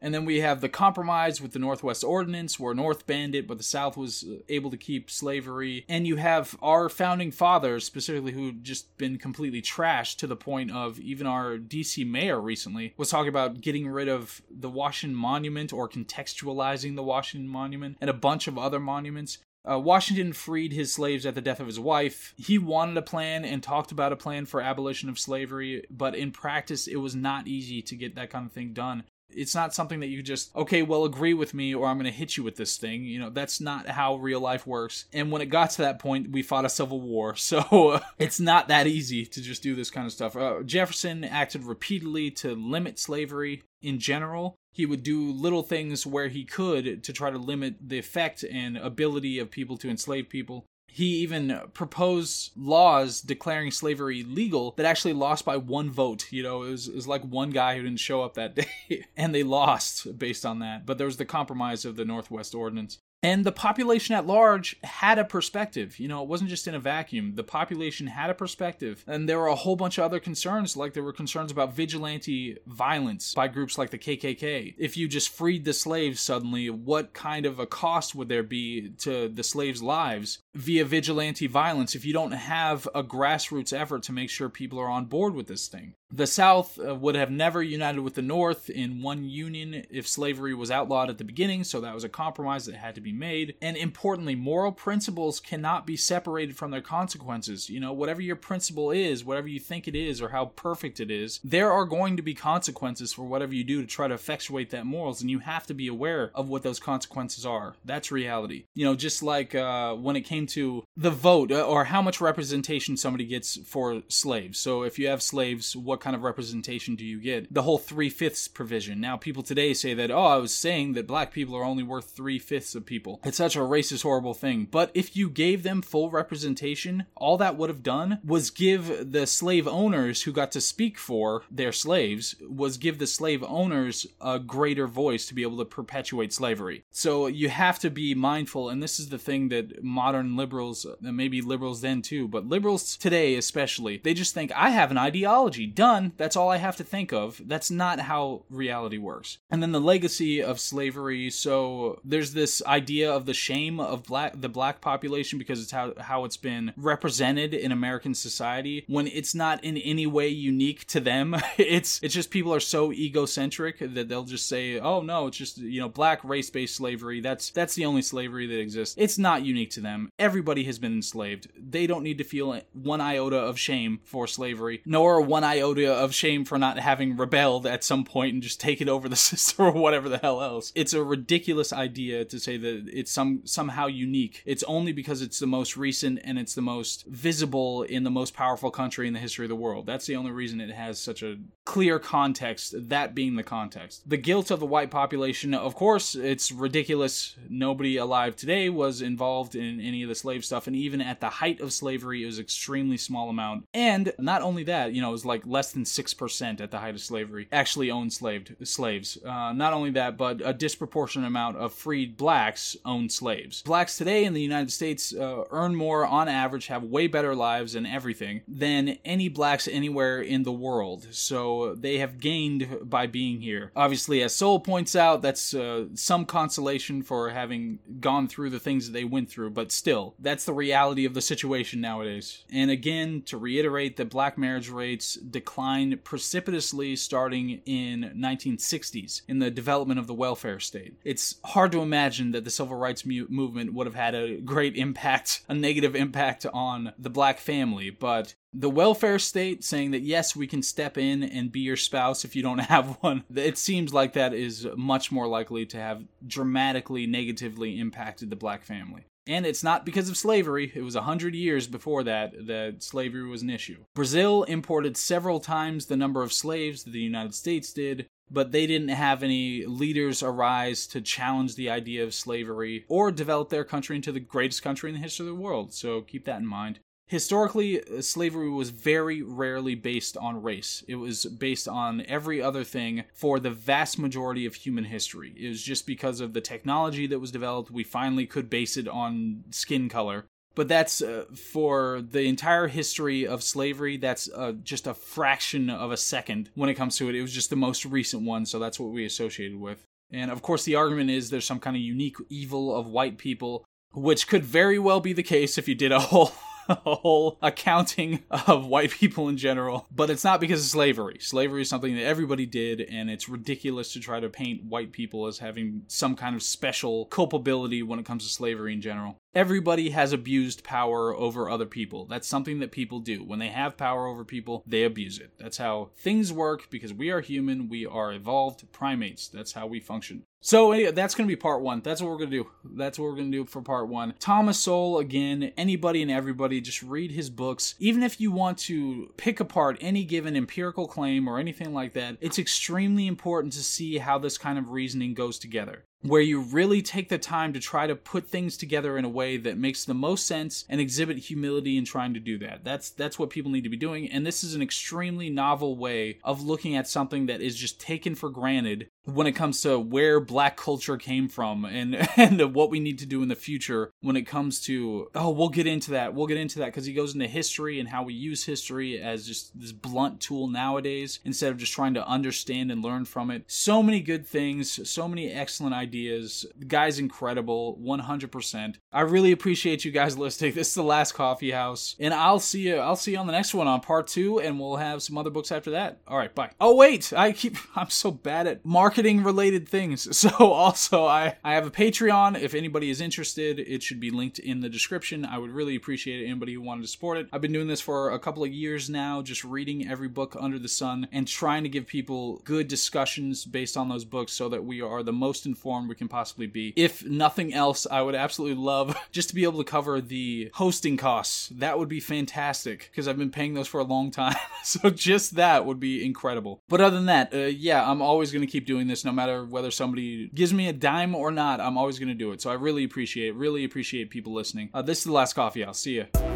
And 0.05 0.13
then 0.13 0.23
we 0.23 0.41
have 0.41 0.61
the 0.61 0.69
compromise 0.69 1.41
with 1.41 1.53
the 1.53 1.57
Northwest 1.57 2.03
Ordinance, 2.03 2.59
where 2.59 2.75
North 2.75 3.07
banned 3.07 3.33
it, 3.33 3.47
but 3.47 3.57
the 3.57 3.63
South 3.63 3.97
was 3.97 4.23
uh, 4.23 4.35
able 4.47 4.69
to 4.69 4.77
keep 4.77 5.09
slavery. 5.09 5.83
And 5.89 6.05
you 6.05 6.17
have 6.17 6.55
our 6.61 6.89
founding 6.89 7.31
fathers, 7.31 7.85
specifically, 7.85 8.31
who 8.31 8.51
just 8.51 8.95
been 8.99 9.17
completely 9.17 9.63
trashed 9.63 10.17
to 10.17 10.27
the 10.27 10.35
point 10.35 10.69
of 10.69 10.99
even 10.99 11.25
our 11.25 11.57
DC 11.57 12.07
mayor 12.07 12.39
recently 12.39 12.93
was 12.97 13.09
talking 13.09 13.29
about 13.29 13.61
getting 13.61 13.87
rid 13.87 14.07
of 14.07 14.43
the 14.47 14.69
Washington 14.69 15.17
Monument 15.17 15.73
or 15.73 15.89
contextualizing 15.89 16.95
the 16.95 17.01
Washington 17.01 17.49
Monument 17.49 17.97
and 17.99 18.07
a 18.07 18.13
bunch 18.13 18.47
of 18.47 18.59
other 18.59 18.79
monuments. 18.79 19.39
Uh, 19.67 19.79
Washington 19.79 20.33
freed 20.33 20.71
his 20.71 20.93
slaves 20.93 21.25
at 21.25 21.33
the 21.33 21.41
death 21.41 21.59
of 21.59 21.65
his 21.65 21.79
wife. 21.79 22.35
He 22.37 22.59
wanted 22.59 22.95
a 22.97 23.01
plan 23.01 23.43
and 23.43 23.63
talked 23.63 23.91
about 23.91 24.13
a 24.13 24.15
plan 24.15 24.45
for 24.45 24.61
abolition 24.61 25.09
of 25.09 25.17
slavery, 25.17 25.83
but 25.89 26.13
in 26.13 26.31
practice, 26.31 26.85
it 26.85 26.97
was 26.97 27.15
not 27.15 27.47
easy 27.47 27.81
to 27.81 27.95
get 27.95 28.13
that 28.13 28.29
kind 28.29 28.45
of 28.45 28.51
thing 28.51 28.71
done 28.71 29.05
It's 29.29 29.55
not 29.55 29.73
something 29.73 29.99
that 29.99 30.07
you 30.07 30.21
just, 30.21 30.55
okay, 30.55 30.81
well, 30.81 31.03
agree 31.03 31.33
with 31.33 31.53
me 31.53 31.73
or 31.75 31.87
I'm 31.87 31.97
going 31.97 32.05
to 32.05 32.17
hit 32.17 32.37
you 32.37 32.43
with 32.43 32.55
this 32.55 32.77
thing. 32.77 33.03
You 33.03 33.19
know, 33.19 33.29
that's 33.29 33.59
not 33.59 33.87
how 33.87 34.15
real 34.15 34.39
life 34.39 34.65
works. 34.65 35.05
And 35.13 35.31
when 35.31 35.41
it 35.41 35.47
got 35.47 35.71
to 35.71 35.81
that 35.81 35.99
point, 35.99 36.31
we 36.31 36.41
fought 36.41 36.65
a 36.65 36.69
civil 36.69 37.01
war. 37.01 37.35
So 37.45 38.01
it's 38.17 38.39
not 38.39 38.67
that 38.69 38.87
easy 38.87 39.25
to 39.25 39.41
just 39.41 39.61
do 39.61 39.75
this 39.75 39.91
kind 39.91 40.05
of 40.05 40.11
stuff. 40.11 40.35
Uh, 40.35 40.63
Jefferson 40.63 41.23
acted 41.23 41.63
repeatedly 41.63 42.31
to 42.31 42.55
limit 42.55 42.97
slavery 42.97 43.63
in 43.81 43.99
general. 43.99 44.55
He 44.73 44.85
would 44.85 45.03
do 45.03 45.31
little 45.31 45.63
things 45.63 46.05
where 46.05 46.27
he 46.27 46.43
could 46.43 47.03
to 47.03 47.13
try 47.13 47.29
to 47.29 47.37
limit 47.37 47.75
the 47.81 47.99
effect 47.99 48.43
and 48.43 48.77
ability 48.77 49.39
of 49.39 49.51
people 49.51 49.77
to 49.77 49.89
enslave 49.89 50.27
people. 50.27 50.65
He 50.95 51.17
even 51.17 51.59
proposed 51.73 52.51
laws 52.55 53.19
declaring 53.19 53.71
slavery 53.71 54.23
legal 54.23 54.71
that 54.77 54.85
actually 54.85 55.11
lost 55.11 55.43
by 55.43 55.57
one 55.57 55.91
vote. 55.91 56.31
You 56.31 56.41
know, 56.41 56.63
it 56.63 56.69
was, 56.69 56.87
it 56.87 56.95
was 56.95 57.05
like 57.05 57.21
one 57.23 57.49
guy 57.49 57.75
who 57.75 57.83
didn't 57.83 57.99
show 57.99 58.21
up 58.21 58.35
that 58.35 58.55
day, 58.89 59.05
and 59.17 59.35
they 59.35 59.43
lost 59.43 60.17
based 60.17 60.45
on 60.45 60.59
that. 60.59 60.85
But 60.85 60.97
there 60.97 61.05
was 61.05 61.17
the 61.17 61.25
compromise 61.25 61.83
of 61.83 61.97
the 61.97 62.05
Northwest 62.05 62.55
Ordinance. 62.55 62.99
And 63.25 63.43
the 63.43 63.51
population 63.51 64.13
at 64.13 64.27
large 64.27 64.77
had 64.83 65.17
a 65.17 65.25
perspective. 65.25 65.99
You 65.99 66.07
know, 66.07 66.21
it 66.21 66.29
wasn't 66.29 66.51
just 66.51 66.67
in 66.67 66.75
a 66.75 66.79
vacuum. 66.79 67.33
The 67.33 67.43
population 67.43 68.05
had 68.05 68.29
a 68.29 68.35
perspective. 68.35 69.03
And 69.07 69.27
there 69.27 69.39
were 69.39 69.47
a 69.47 69.55
whole 69.55 69.75
bunch 69.75 69.97
of 69.97 70.03
other 70.03 70.19
concerns, 70.19 70.77
like 70.77 70.93
there 70.93 71.01
were 71.01 71.11
concerns 71.11 71.51
about 71.51 71.73
vigilante 71.73 72.57
violence 72.67 73.33
by 73.33 73.47
groups 73.47 73.79
like 73.79 73.89
the 73.89 73.97
KKK. 73.97 74.75
If 74.77 74.95
you 74.95 75.07
just 75.07 75.29
freed 75.29 75.65
the 75.65 75.73
slaves 75.73 76.21
suddenly, 76.21 76.69
what 76.69 77.13
kind 77.13 77.47
of 77.47 77.57
a 77.57 77.65
cost 77.65 78.13
would 78.13 78.29
there 78.29 78.43
be 78.43 78.89
to 78.99 79.27
the 79.27 79.43
slaves' 79.43 79.81
lives 79.81 80.37
via 80.53 80.85
vigilante 80.85 81.47
violence 81.47 81.95
if 81.95 82.05
you 82.05 82.13
don't 82.13 82.31
have 82.31 82.87
a 82.93 83.03
grassroots 83.03 83.73
effort 83.73 84.03
to 84.03 84.11
make 84.11 84.29
sure 84.29 84.49
people 84.49 84.79
are 84.79 84.87
on 84.89 85.05
board 85.05 85.33
with 85.33 85.47
this 85.47 85.67
thing? 85.67 85.95
The 86.11 86.27
South 86.27 86.79
uh, 86.79 86.95
would 86.95 87.15
have 87.15 87.31
never 87.31 87.63
united 87.63 88.01
with 88.01 88.13
the 88.13 88.21
North 88.21 88.69
in 88.69 89.01
one 89.01 89.25
union 89.25 89.85
if 89.89 90.07
slavery 90.07 90.53
was 90.53 90.71
outlawed 90.71 91.09
at 91.09 91.17
the 91.17 91.23
beginning, 91.23 91.63
so 91.63 91.81
that 91.81 91.93
was 91.93 92.03
a 92.03 92.09
compromise 92.09 92.65
that 92.65 92.75
had 92.75 92.95
to 92.95 93.01
be 93.01 93.11
made. 93.11 93.55
And 93.61 93.75
importantly, 93.75 94.35
moral 94.35 94.71
principles 94.71 95.39
cannot 95.39 95.85
be 95.85 95.97
separated 95.97 96.55
from 96.55 96.71
their 96.71 96.81
consequences. 96.81 97.69
You 97.69 97.79
know, 97.79 97.91
whatever 97.91 98.21
your 98.21 98.35
principle 98.35 98.91
is, 98.91 99.25
whatever 99.25 99.47
you 99.47 99.59
think 99.59 99.87
it 99.87 99.95
is, 99.95 100.21
or 100.21 100.29
how 100.29 100.45
perfect 100.45 100.99
it 100.99 101.09
is, 101.09 101.39
there 101.43 101.71
are 101.71 101.85
going 101.85 102.17
to 102.17 102.23
be 102.23 102.33
consequences 102.33 103.11
for 103.11 103.23
whatever 103.23 103.53
you 103.53 103.63
do 103.63 103.81
to 103.81 103.87
try 103.87 104.07
to 104.07 104.13
effectuate 104.13 104.69
that 104.69 104.85
morals, 104.85 105.21
and 105.21 105.31
you 105.31 105.39
have 105.39 105.65
to 105.67 105.73
be 105.73 105.87
aware 105.87 106.31
of 106.35 106.49
what 106.49 106.63
those 106.63 106.79
consequences 106.79 107.45
are. 107.45 107.75
That's 107.83 108.11
reality. 108.11 108.65
You 108.73 108.85
know, 108.85 108.95
just 108.95 109.23
like 109.23 109.55
uh, 109.55 109.95
when 109.95 110.15
it 110.15 110.21
came 110.21 110.45
to 110.47 110.83
the 110.95 111.11
vote 111.11 111.51
uh, 111.51 111.65
or 111.65 111.85
how 111.85 112.01
much 112.01 112.21
representation 112.21 112.95
somebody 112.95 113.25
gets 113.25 113.57
for 113.65 114.03
slaves. 114.07 114.59
So 114.59 114.83
if 114.83 114.99
you 114.99 115.07
have 115.07 115.21
slaves, 115.21 115.75
what 115.75 115.94
kind 115.97 116.15
of 116.15 116.23
representation 116.23 116.95
do 116.95 117.05
you 117.05 117.19
get? 117.19 117.53
The 117.53 117.63
whole 117.63 117.77
three 117.77 118.09
fifths 118.09 118.47
provision. 118.47 118.99
Now, 118.99 119.17
people 119.17 119.43
today 119.43 119.73
say 119.73 119.93
that, 119.93 120.11
oh, 120.11 120.23
I 120.25 120.37
was 120.37 120.53
saying 120.53 120.93
that 120.93 121.07
black 121.07 121.31
people 121.31 121.55
are 121.55 121.63
only 121.63 121.83
worth 121.83 122.11
three 122.11 122.39
fifths 122.39 122.75
of 122.75 122.85
people. 122.85 123.19
It's 123.23 123.37
such 123.37 123.55
a 123.55 123.59
racist, 123.59 124.03
horrible 124.03 124.33
thing. 124.33 124.67
But 124.69 124.91
if 124.93 125.15
you 125.15 125.29
gave 125.29 125.63
them 125.63 125.81
full 125.81 126.09
representation, 126.09 127.05
all 127.15 127.37
that 127.37 127.57
would 127.57 127.69
have 127.69 127.83
done 127.83 128.19
was 128.23 128.49
give 128.49 129.11
the 129.11 129.27
slave 129.27 129.67
owners 129.67 130.23
who 130.23 130.31
got 130.31 130.51
to 130.53 130.61
speak 130.61 130.97
for 130.97 131.43
their 131.49 131.71
slaves, 131.71 132.35
was 132.47 132.77
give 132.77 132.99
the 132.99 133.07
slave 133.07 133.43
owners 133.43 134.07
a 134.21 134.39
greater 134.39 134.87
voice 134.87 135.25
to 135.27 135.33
be 135.33 135.43
able 135.43 135.57
to 135.57 135.65
perpetuate 135.65 136.33
slavery. 136.33 136.83
So 136.91 137.27
you 137.27 137.49
have 137.49 137.79
to 137.79 137.89
be 137.89 138.13
mindful, 138.15 138.69
and 138.69 138.81
this 138.81 138.99
is 138.99 139.09
the 139.09 139.17
thing 139.17 139.49
that 139.49 139.83
modern 139.83 140.35
liberals, 140.35 140.85
uh, 140.85 140.95
maybe 141.01 141.41
liberals 141.41 141.81
then 141.81 142.01
too, 142.01 142.27
but 142.27 142.47
liberals 142.47 142.97
today 142.97 143.35
especially, 143.35 144.01
they 144.03 144.13
just 144.13 144.33
think, 144.33 144.51
I 144.53 144.69
have 144.69 144.91
an 144.91 144.97
ideology. 144.97 145.67
That's 146.17 146.35
all 146.35 146.49
I 146.49 146.57
have 146.57 146.77
to 146.77 146.83
think 146.83 147.13
of. 147.13 147.41
That's 147.45 147.69
not 147.69 147.99
how 147.99 148.43
reality 148.49 148.97
works. 148.97 149.37
And 149.49 149.61
then 149.61 149.71
the 149.71 149.81
legacy 149.81 150.41
of 150.41 150.59
slavery. 150.59 151.29
So 151.29 151.99
there's 152.03 152.33
this 152.33 152.63
idea 152.65 153.11
of 153.11 153.25
the 153.25 153.33
shame 153.33 153.79
of 153.79 154.03
black 154.03 154.33
the 154.35 154.49
black 154.49 154.81
population 154.81 155.39
because 155.39 155.61
it's 155.61 155.71
how 155.71 155.93
how 155.99 156.25
it's 156.25 156.37
been 156.37 156.73
represented 156.77 157.53
in 157.53 157.71
American 157.71 158.13
society 158.13 158.85
when 158.87 159.07
it's 159.07 159.35
not 159.35 159.63
in 159.63 159.77
any 159.77 160.07
way 160.07 160.27
unique 160.27 160.85
to 160.87 160.99
them. 160.99 161.35
it's 161.57 161.99
it's 162.01 162.13
just 162.13 162.31
people 162.31 162.53
are 162.53 162.59
so 162.59 162.91
egocentric 162.91 163.79
that 163.79 164.09
they'll 164.09 164.23
just 164.23 164.47
say, 164.47 164.79
"Oh 164.79 165.01
no, 165.01 165.27
it's 165.27 165.37
just, 165.37 165.57
you 165.57 165.81
know, 165.81 165.89
black 165.89 166.23
race-based 166.23 166.75
slavery. 166.75 167.21
That's 167.21 167.49
that's 167.51 167.75
the 167.75 167.85
only 167.85 168.01
slavery 168.01 168.47
that 168.47 168.59
exists." 168.59 168.95
It's 168.97 169.17
not 169.17 169.43
unique 169.43 169.71
to 169.71 169.81
them. 169.81 170.11
Everybody 170.17 170.63
has 170.65 170.79
been 170.79 170.93
enslaved. 170.93 171.49
They 171.57 171.87
don't 171.87 172.03
need 172.03 172.17
to 172.17 172.23
feel 172.23 172.59
one 172.73 173.01
iota 173.01 173.37
of 173.37 173.59
shame 173.59 173.99
for 174.03 174.27
slavery, 174.27 174.81
nor 174.85 175.21
one 175.21 175.43
iota 175.43 175.74
of 175.79 176.13
shame 176.13 176.45
for 176.45 176.57
not 176.57 176.79
having 176.79 177.17
rebelled 177.17 177.65
at 177.65 177.83
some 177.83 178.03
point 178.03 178.33
and 178.33 178.43
just 178.43 178.59
taken 178.59 178.89
over 178.89 179.09
the 179.09 179.15
system 179.15 179.65
or 179.65 179.71
whatever 179.71 180.09
the 180.09 180.17
hell 180.17 180.41
else. 180.41 180.71
It's 180.75 180.93
a 180.93 181.03
ridiculous 181.03 181.73
idea 181.73 182.25
to 182.25 182.39
say 182.39 182.57
that 182.57 182.89
it's 182.91 183.11
some 183.11 183.41
somehow 183.45 183.87
unique. 183.87 184.41
It's 184.45 184.63
only 184.63 184.91
because 184.91 185.21
it's 185.21 185.39
the 185.39 185.47
most 185.47 185.77
recent 185.77 186.19
and 186.23 186.37
it's 186.39 186.55
the 186.55 186.61
most 186.61 187.05
visible 187.05 187.83
in 187.83 188.03
the 188.03 188.11
most 188.11 188.33
powerful 188.33 188.71
country 188.71 189.07
in 189.07 189.13
the 189.13 189.19
history 189.19 189.45
of 189.45 189.49
the 189.49 189.55
world. 189.55 189.85
That's 189.85 190.05
the 190.05 190.15
only 190.15 190.31
reason 190.31 190.61
it 190.61 190.71
has 190.71 190.99
such 190.99 191.23
a 191.23 191.37
clear 191.65 191.97
context, 191.97 192.75
that 192.89 193.15
being 193.15 193.35
the 193.35 193.43
context. 193.43 194.07
The 194.07 194.17
guilt 194.17 194.51
of 194.51 194.59
the 194.59 194.65
white 194.65 194.91
population, 194.91 195.53
of 195.53 195.75
course, 195.75 196.15
it's 196.15 196.51
ridiculous. 196.51 197.35
Nobody 197.49 197.97
alive 197.97 198.35
today 198.35 198.69
was 198.69 199.01
involved 199.01 199.55
in 199.55 199.81
any 199.81 200.03
of 200.03 200.09
the 200.09 200.15
slave 200.15 200.45
stuff, 200.45 200.67
and 200.67 200.75
even 200.75 201.01
at 201.01 201.19
the 201.19 201.29
height 201.29 201.59
of 201.59 201.73
slavery, 201.73 202.23
it 202.23 202.27
was 202.27 202.39
extremely 202.39 202.97
small 202.97 203.29
amount. 203.29 203.67
And 203.73 204.13
not 204.19 204.43
only 204.43 204.63
that, 204.65 204.93
you 204.93 205.01
know, 205.01 205.09
it 205.09 205.13
was 205.13 205.25
like 205.25 205.45
less 205.45 205.71
than 205.71 205.83
6% 205.83 206.61
at 206.61 206.71
the 206.71 206.79
height 206.79 206.93
of 206.93 207.01
slavery 207.01 207.47
actually 207.51 207.89
owned 207.89 208.13
slaved 208.13 208.55
slaves. 208.63 209.17
Uh, 209.25 209.51
not 209.53 209.73
only 209.73 209.89
that, 209.91 210.17
but 210.17 210.41
a 210.45 210.53
disproportionate 210.53 211.27
amount 211.27 211.57
of 211.57 211.73
freed 211.73 212.15
blacks 212.15 212.77
owned 212.85 213.11
slaves. 213.11 213.63
Blacks 213.63 213.97
today 213.97 214.23
in 214.23 214.33
the 214.33 214.41
United 214.41 214.71
States 214.71 215.13
uh, 215.13 215.43
earn 215.49 215.75
more 215.75 216.05
on 216.05 216.27
average, 216.27 216.67
have 216.67 216.83
way 216.83 217.07
better 217.07 217.33
lives 217.33 217.73
and 217.73 217.87
everything 217.87 218.41
than 218.47 218.97
any 219.03 219.29
blacks 219.29 219.67
anywhere 219.67 220.21
in 220.21 220.43
the 220.43 220.51
world. 220.51 221.07
So 221.11 221.54
they 221.75 221.97
have 221.99 222.19
gained 222.19 222.89
by 222.89 223.07
being 223.07 223.41
here. 223.41 223.71
Obviously, 223.75 224.21
as 224.21 224.35
Sowell 224.35 224.59
points 224.59 224.95
out, 224.95 225.21
that's 225.21 225.53
uh, 225.53 225.85
some 225.93 226.25
consolation 226.25 227.01
for 227.01 227.29
having 227.29 227.79
gone 227.99 228.27
through 228.27 228.49
the 228.49 228.59
things 228.59 228.87
that 228.87 228.93
they 228.93 229.03
went 229.03 229.29
through, 229.29 229.51
but 229.51 229.71
still, 229.71 230.15
that's 230.19 230.45
the 230.45 230.53
reality 230.53 231.05
of 231.05 231.13
the 231.13 231.21
situation 231.21 231.81
nowadays. 231.81 232.43
And 232.51 232.69
again, 232.71 233.23
to 233.27 233.37
reiterate 233.37 233.97
that 233.97 234.09
black 234.09 234.37
marriage 234.37 234.69
rates 234.69 235.15
declined 235.15 236.03
precipitously 236.03 236.95
starting 236.95 237.61
in 237.65 238.13
1960s 238.15 239.21
in 239.27 239.39
the 239.39 239.51
development 239.51 239.99
of 239.99 240.07
the 240.07 240.13
welfare 240.13 240.59
state. 240.59 240.95
It's 241.03 241.35
hard 241.43 241.71
to 241.73 241.81
imagine 241.81 242.31
that 242.31 242.43
the 242.43 242.49
civil 242.49 242.77
rights 242.77 243.05
mu- 243.05 243.27
movement 243.29 243.73
would 243.73 243.87
have 243.87 243.95
had 243.95 244.15
a 244.15 244.37
great 244.41 244.75
impact, 244.75 245.41
a 245.47 245.53
negative 245.53 245.95
impact 245.95 246.45
on 246.53 246.93
the 246.97 247.09
black 247.09 247.39
family, 247.39 247.89
but 247.89 248.35
the 248.57 248.69
welfare 248.69 249.19
state 249.19 249.63
saying 249.63 249.91
that 249.91 250.01
yes, 250.01 250.35
we 250.35 250.47
can 250.47 250.63
step 250.63 250.97
in 250.97 251.23
and 251.23 251.51
be 251.51 251.59
your 251.59 251.75
spouse 251.75 252.23
if 252.23 252.35
you 252.35 252.41
don't 252.41 252.57
have 252.59 252.97
one, 253.01 253.23
it 253.33 253.57
seems 253.57 253.93
like 253.93 254.13
that 254.13 254.33
is 254.33 254.67
much 254.75 255.11
more 255.11 255.27
likely 255.27 255.65
to 255.67 255.77
have 255.77 256.03
dramatically 256.25 257.05
negatively 257.05 257.79
impacted 257.79 258.29
the 258.29 258.35
black 258.35 258.63
family. 258.63 259.03
And 259.27 259.45
it's 259.45 259.63
not 259.63 259.85
because 259.85 260.07
of 260.07 260.17
slavery. 260.17 260.71
It 260.75 260.83
was 260.83 260.95
a 260.95 261.01
hundred 261.01 261.33
years 261.33 261.67
before 261.67 262.03
that 262.03 262.45
that 262.45 262.83
slavery 262.83 263.27
was 263.27 263.41
an 263.41 263.49
issue. 263.49 263.77
Brazil 263.95 264.43
imported 264.43 264.95
several 264.95 265.39
times 265.39 265.87
the 265.87 265.97
number 265.97 266.21
of 266.21 266.31
slaves 266.31 266.83
that 266.83 266.91
the 266.91 266.99
United 266.99 267.33
States 267.33 267.73
did, 267.73 268.05
but 268.29 268.51
they 268.51 268.67
didn't 268.67 268.89
have 268.89 269.23
any 269.23 269.65
leaders 269.65 270.21
arise 270.21 270.85
to 270.87 271.01
challenge 271.01 271.55
the 271.55 271.71
idea 271.71 272.03
of 272.03 272.13
slavery 272.13 272.85
or 272.87 273.11
develop 273.11 273.49
their 273.49 273.63
country 273.63 273.95
into 273.95 274.11
the 274.11 274.19
greatest 274.19 274.61
country 274.61 274.91
in 274.91 274.95
the 274.95 275.01
history 275.01 275.27
of 275.27 275.35
the 275.35 275.41
world. 275.41 275.73
So 275.73 276.01
keep 276.01 276.25
that 276.25 276.39
in 276.39 276.45
mind. 276.45 276.79
Historically, 277.07 277.81
uh, 277.81 278.01
slavery 278.01 278.49
was 278.49 278.71
very 278.71 279.21
rarely 279.21 279.75
based 279.75 280.17
on 280.17 280.41
race. 280.41 280.83
It 280.87 280.95
was 280.95 281.25
based 281.25 281.67
on 281.67 282.03
every 282.07 282.41
other 282.41 282.63
thing 282.63 283.03
for 283.13 283.39
the 283.39 283.51
vast 283.51 283.99
majority 283.99 284.45
of 284.45 284.55
human 284.55 284.85
history. 284.85 285.33
It 285.37 285.49
was 285.49 285.61
just 285.61 285.85
because 285.85 286.19
of 286.19 286.33
the 286.33 286.41
technology 286.41 287.05
that 287.07 287.19
was 287.19 287.31
developed, 287.31 287.69
we 287.69 287.83
finally 287.83 288.25
could 288.25 288.49
base 288.49 288.75
it 288.75 288.87
on 288.87 289.43
skin 289.51 289.87
color. 289.87 290.25
But 290.55 290.67
that's 290.67 291.01
uh, 291.01 291.25
for 291.35 292.01
the 292.01 292.23
entire 292.23 292.67
history 292.67 293.27
of 293.27 293.43
slavery, 293.43 293.97
that's 293.97 294.29
uh, 294.33 294.53
just 294.63 294.87
a 294.87 294.93
fraction 294.93 295.69
of 295.69 295.91
a 295.91 295.97
second 295.97 296.49
when 296.55 296.69
it 296.69 296.75
comes 296.75 296.97
to 296.97 297.09
it. 297.09 297.15
It 297.15 297.21
was 297.21 297.33
just 297.33 297.49
the 297.49 297.55
most 297.55 297.85
recent 297.85 298.23
one, 298.23 298.45
so 298.45 298.57
that's 298.57 298.79
what 298.79 298.91
we 298.91 299.05
associated 299.05 299.59
with. 299.59 299.85
And 300.11 300.31
of 300.31 300.41
course, 300.41 300.63
the 300.63 300.75
argument 300.75 301.09
is 301.09 301.29
there's 301.29 301.45
some 301.45 301.59
kind 301.59 301.75
of 301.75 301.81
unique 301.81 302.15
evil 302.29 302.75
of 302.75 302.87
white 302.87 303.17
people, 303.17 303.65
which 303.93 304.27
could 304.27 304.43
very 304.43 304.79
well 304.79 305.01
be 305.01 305.13
the 305.13 305.23
case 305.23 305.57
if 305.57 305.67
you 305.67 305.75
did 305.75 305.91
a 305.91 305.99
whole 306.11 306.31
whole 306.69 307.37
accounting 307.41 308.23
of 308.47 308.65
white 308.65 308.91
people 308.91 309.29
in 309.29 309.37
general, 309.37 309.87
but 309.93 310.09
it's 310.09 310.23
not 310.23 310.39
because 310.39 310.61
of 310.61 310.67
slavery. 310.67 311.17
Slavery 311.19 311.61
is 311.61 311.69
something 311.69 311.95
that 311.95 312.03
everybody 312.03 312.45
did, 312.45 312.81
and 312.81 313.09
it's 313.09 313.29
ridiculous 313.29 313.93
to 313.93 313.99
try 313.99 314.19
to 314.19 314.29
paint 314.29 314.65
white 314.65 314.91
people 314.91 315.27
as 315.27 315.39
having 315.39 315.83
some 315.87 316.15
kind 316.15 316.35
of 316.35 316.43
special 316.43 317.05
culpability 317.05 317.83
when 317.83 317.99
it 317.99 318.05
comes 318.05 318.23
to 318.23 318.29
slavery 318.29 318.73
in 318.73 318.81
general. 318.81 319.17
Everybody 319.35 319.89
has 319.89 320.13
abused 320.13 320.63
power 320.63 321.13
over 321.13 321.49
other 321.49 321.65
people. 321.65 322.05
That's 322.05 322.27
something 322.27 322.59
that 322.59 322.71
people 322.71 322.99
do. 322.99 323.23
When 323.23 323.39
they 323.39 323.49
have 323.49 323.77
power 323.77 324.07
over 324.07 324.23
people, 324.23 324.63
they 324.65 324.83
abuse 324.83 325.19
it. 325.19 325.33
That's 325.37 325.57
how 325.57 325.89
things 325.97 326.31
work 326.31 326.69
because 326.69 326.93
we 326.93 327.09
are 327.09 327.21
human, 327.21 327.67
we 327.67 327.85
are 327.85 328.13
evolved 328.13 328.71
primates. 328.71 329.27
That's 329.27 329.51
how 329.51 329.67
we 329.67 329.79
function. 329.79 330.23
So 330.45 330.71
anyway, 330.73 330.91
that's 330.91 331.15
going 331.15 331.27
to 331.27 331.31
be 331.31 331.35
part 331.35 331.63
one. 331.63 331.81
That's 331.81 332.03
what 332.03 332.11
we're 332.11 332.19
going 332.19 332.29
to 332.29 332.43
do. 332.43 332.49
That's 332.63 332.99
what 332.99 333.05
we're 333.05 333.15
going 333.15 333.31
to 333.31 333.37
do 333.39 333.45
for 333.45 333.63
part 333.63 333.87
one. 333.87 334.13
Thomas 334.19 334.59
Sowell, 334.59 334.99
again, 334.99 335.51
anybody 335.57 336.03
and 336.03 336.11
everybody, 336.11 336.61
just 336.61 336.83
read 336.83 337.11
his 337.11 337.31
books. 337.31 337.73
Even 337.79 338.03
if 338.03 338.21
you 338.21 338.31
want 338.31 338.59
to 338.59 339.11
pick 339.17 339.39
apart 339.39 339.77
any 339.81 340.03
given 340.03 340.35
empirical 340.35 340.87
claim 340.87 341.27
or 341.27 341.39
anything 341.39 341.73
like 341.73 341.93
that, 341.93 342.17
it's 342.21 342.37
extremely 342.37 343.07
important 343.07 343.53
to 343.53 343.63
see 343.63 343.97
how 343.97 344.19
this 344.19 344.37
kind 344.37 344.59
of 344.59 344.69
reasoning 344.69 345.15
goes 345.15 345.39
together 345.39 345.83
where 346.07 346.21
you 346.21 346.39
really 346.39 346.81
take 346.81 347.09
the 347.09 347.17
time 347.17 347.53
to 347.53 347.59
try 347.59 347.87
to 347.87 347.95
put 347.95 348.27
things 348.27 348.57
together 348.57 348.97
in 348.97 349.05
a 349.05 349.09
way 349.09 349.37
that 349.37 349.57
makes 349.57 349.85
the 349.85 349.93
most 349.93 350.25
sense 350.25 350.65
and 350.69 350.79
exhibit 350.81 351.17
humility 351.17 351.77
in 351.77 351.85
trying 351.85 352.13
to 352.13 352.19
do 352.19 352.37
that. 352.39 352.63
That's 352.63 352.89
that's 352.89 353.19
what 353.19 353.29
people 353.29 353.51
need 353.51 353.63
to 353.63 353.69
be 353.69 353.77
doing 353.77 354.09
and 354.09 354.25
this 354.25 354.43
is 354.43 354.55
an 354.55 354.61
extremely 354.61 355.29
novel 355.29 355.77
way 355.77 356.19
of 356.23 356.43
looking 356.43 356.75
at 356.75 356.87
something 356.87 357.25
that 357.25 357.41
is 357.41 357.55
just 357.55 357.79
taken 357.79 358.15
for 358.15 358.29
granted 358.29 358.89
when 359.05 359.27
it 359.27 359.33
comes 359.33 359.61
to 359.61 359.79
where 359.79 360.19
black 360.19 360.57
culture 360.57 360.97
came 360.97 361.27
from 361.27 361.65
and 361.65 361.95
and 362.17 362.53
what 362.53 362.69
we 362.69 362.79
need 362.79 362.99
to 362.99 363.05
do 363.05 363.21
in 363.21 363.29
the 363.29 363.35
future 363.35 363.91
when 364.01 364.15
it 364.15 364.23
comes 364.23 364.59
to 364.61 365.09
oh 365.15 365.29
we'll 365.29 365.49
get 365.49 365.67
into 365.67 365.91
that. 365.91 366.13
We'll 366.13 366.27
get 366.27 366.37
into 366.37 366.59
that 366.59 366.67
because 366.67 366.85
he 366.85 366.93
goes 366.93 367.13
into 367.13 367.27
history 367.27 367.79
and 367.79 367.89
how 367.89 368.03
we 368.03 368.13
use 368.13 368.45
history 368.45 368.99
as 368.99 369.27
just 369.27 369.59
this 369.59 369.71
blunt 369.71 370.19
tool 370.19 370.47
nowadays 370.47 371.19
instead 371.23 371.51
of 371.51 371.57
just 371.57 371.73
trying 371.73 371.93
to 371.95 372.07
understand 372.07 372.71
and 372.71 372.83
learn 372.83 373.05
from 373.05 373.31
it. 373.31 373.43
So 373.47 373.83
many 373.83 374.01
good 374.01 374.25
things 374.25 374.79
so 374.89 375.07
many 375.07 375.31
excellent 375.31 375.73
ideas. 375.75 376.45
The 376.57 376.65
guy's 376.65 376.99
incredible 376.99 377.79
100% 377.83 378.75
i 378.91 379.01
really 379.01 379.31
appreciate 379.31 379.85
you 379.85 379.91
guys 379.91 380.17
listening. 380.25 380.53
This 380.53 380.69
is 380.69 380.73
the 380.73 380.83
last 380.83 381.13
coffee 381.13 381.51
house 381.51 381.95
and 381.99 382.13
i'll 382.13 382.39
see 382.39 382.67
you 382.67 382.77
i'll 382.77 382.95
see 382.95 383.11
you 383.11 383.17
on 383.17 383.27
the 383.27 383.31
next 383.31 383.53
one 383.53 383.67
on 383.67 383.81
part 383.81 384.07
two 384.07 384.39
and 384.39 384.59
we'll 384.59 384.77
have 384.77 385.03
some 385.03 385.17
other 385.17 385.29
books 385.29 385.51
after 385.51 385.71
that. 385.71 386.01
All 386.07 386.17
right 386.17 386.33
bye. 386.33 386.51
Oh 386.59 386.75
wait 386.75 387.13
i 387.13 387.31
keep 387.31 387.57
i'm 387.75 387.89
so 387.89 388.11
bad 388.11 388.47
at 388.47 388.65
marketing 388.65 388.94
marketing 388.95 389.23
related 389.23 389.67
things. 389.67 390.07
So 390.25 390.51
also 390.53 391.05
I 391.05 391.35
I 391.43 391.53
have 391.53 391.67
a 391.67 391.71
Patreon. 391.71 392.39
If 392.39 392.55
anybody 392.55 392.89
is 392.89 393.01
interested, 393.01 393.59
it 393.59 393.83
should 393.83 393.99
be 393.99 394.09
linked 394.09 394.39
in 394.39 394.61
the 394.61 394.69
description. 394.69 395.23
I 395.23 395.37
would 395.37 395.51
really 395.51 395.75
appreciate 395.75 396.21
it. 396.21 396.25
Anybody 396.25 396.53
who 396.53 396.61
wanted 396.61 396.81
to 396.81 396.87
support 396.87 397.17
it. 397.17 397.27
I've 397.31 397.41
been 397.41 397.51
doing 397.51 397.67
this 397.67 397.81
for 397.81 398.11
a 398.11 398.17
couple 398.17 398.43
of 398.43 398.51
years 398.51 398.89
now, 398.89 399.21
just 399.21 399.43
reading 399.43 399.87
every 399.87 400.07
book 400.07 400.35
under 400.39 400.57
the 400.57 400.69
sun 400.69 401.07
and 401.11 401.27
trying 401.27 401.63
to 401.63 401.69
give 401.69 401.85
people 401.85 402.41
good 402.45 402.67
discussions 402.67 403.45
based 403.45 403.77
on 403.77 403.89
those 403.89 404.05
books 404.05 404.31
so 404.31 404.49
that 404.49 404.63
we 404.63 404.81
are 404.81 405.03
the 405.03 405.13
most 405.13 405.45
informed 405.45 405.89
we 405.89 405.95
can 405.95 406.07
possibly 406.07 406.47
be. 406.47 406.73
If 406.75 407.05
nothing 407.05 407.53
else, 407.53 407.85
I 407.91 408.01
would 408.01 408.15
absolutely 408.15 408.63
love 408.63 408.97
just 409.11 409.29
to 409.29 409.35
be 409.35 409.43
able 409.43 409.63
to 409.63 409.69
cover 409.69 410.01
the 410.01 410.49
hosting 410.55 410.97
costs. 410.97 411.49
That 411.49 411.77
would 411.77 411.89
be 411.89 411.99
fantastic 411.99 412.89
because 412.89 413.07
I've 413.07 413.19
been 413.19 413.31
paying 413.31 413.53
those 413.53 413.67
for 413.67 413.79
a 413.79 413.83
long 413.83 414.09
time. 414.09 414.37
so 414.63 414.89
just 414.89 415.35
that 415.35 415.65
would 415.65 415.79
be 415.79 416.03
incredible. 416.03 416.63
But 416.67 416.81
other 416.81 416.95
than 416.95 417.07
that, 417.07 417.33
uh, 417.33 417.37
yeah, 417.37 417.87
I'm 417.87 418.01
always 418.01 418.31
going 418.31 418.45
to 418.45 418.51
keep 418.51 418.65
doing 418.65 418.84
this 418.87 419.05
no 419.05 419.11
matter 419.11 419.45
whether 419.45 419.71
somebody 419.71 420.29
gives 420.33 420.53
me 420.53 420.67
a 420.67 420.73
dime 420.73 421.15
or 421.15 421.31
not. 421.31 421.59
I'm 421.59 421.77
always 421.77 421.99
going 421.99 422.09
to 422.09 422.15
do 422.15 422.31
it. 422.31 422.41
So 422.41 422.49
I 422.49 422.53
really 422.53 422.83
appreciate, 422.83 423.35
really 423.35 423.63
appreciate 423.63 424.09
people 424.09 424.33
listening. 424.33 424.69
Uh, 424.73 424.81
this 424.81 424.99
is 424.99 425.03
the 425.05 425.13
last 425.13 425.33
coffee 425.33 425.63
house. 425.63 425.79
See 425.79 425.97
ya. 425.97 426.34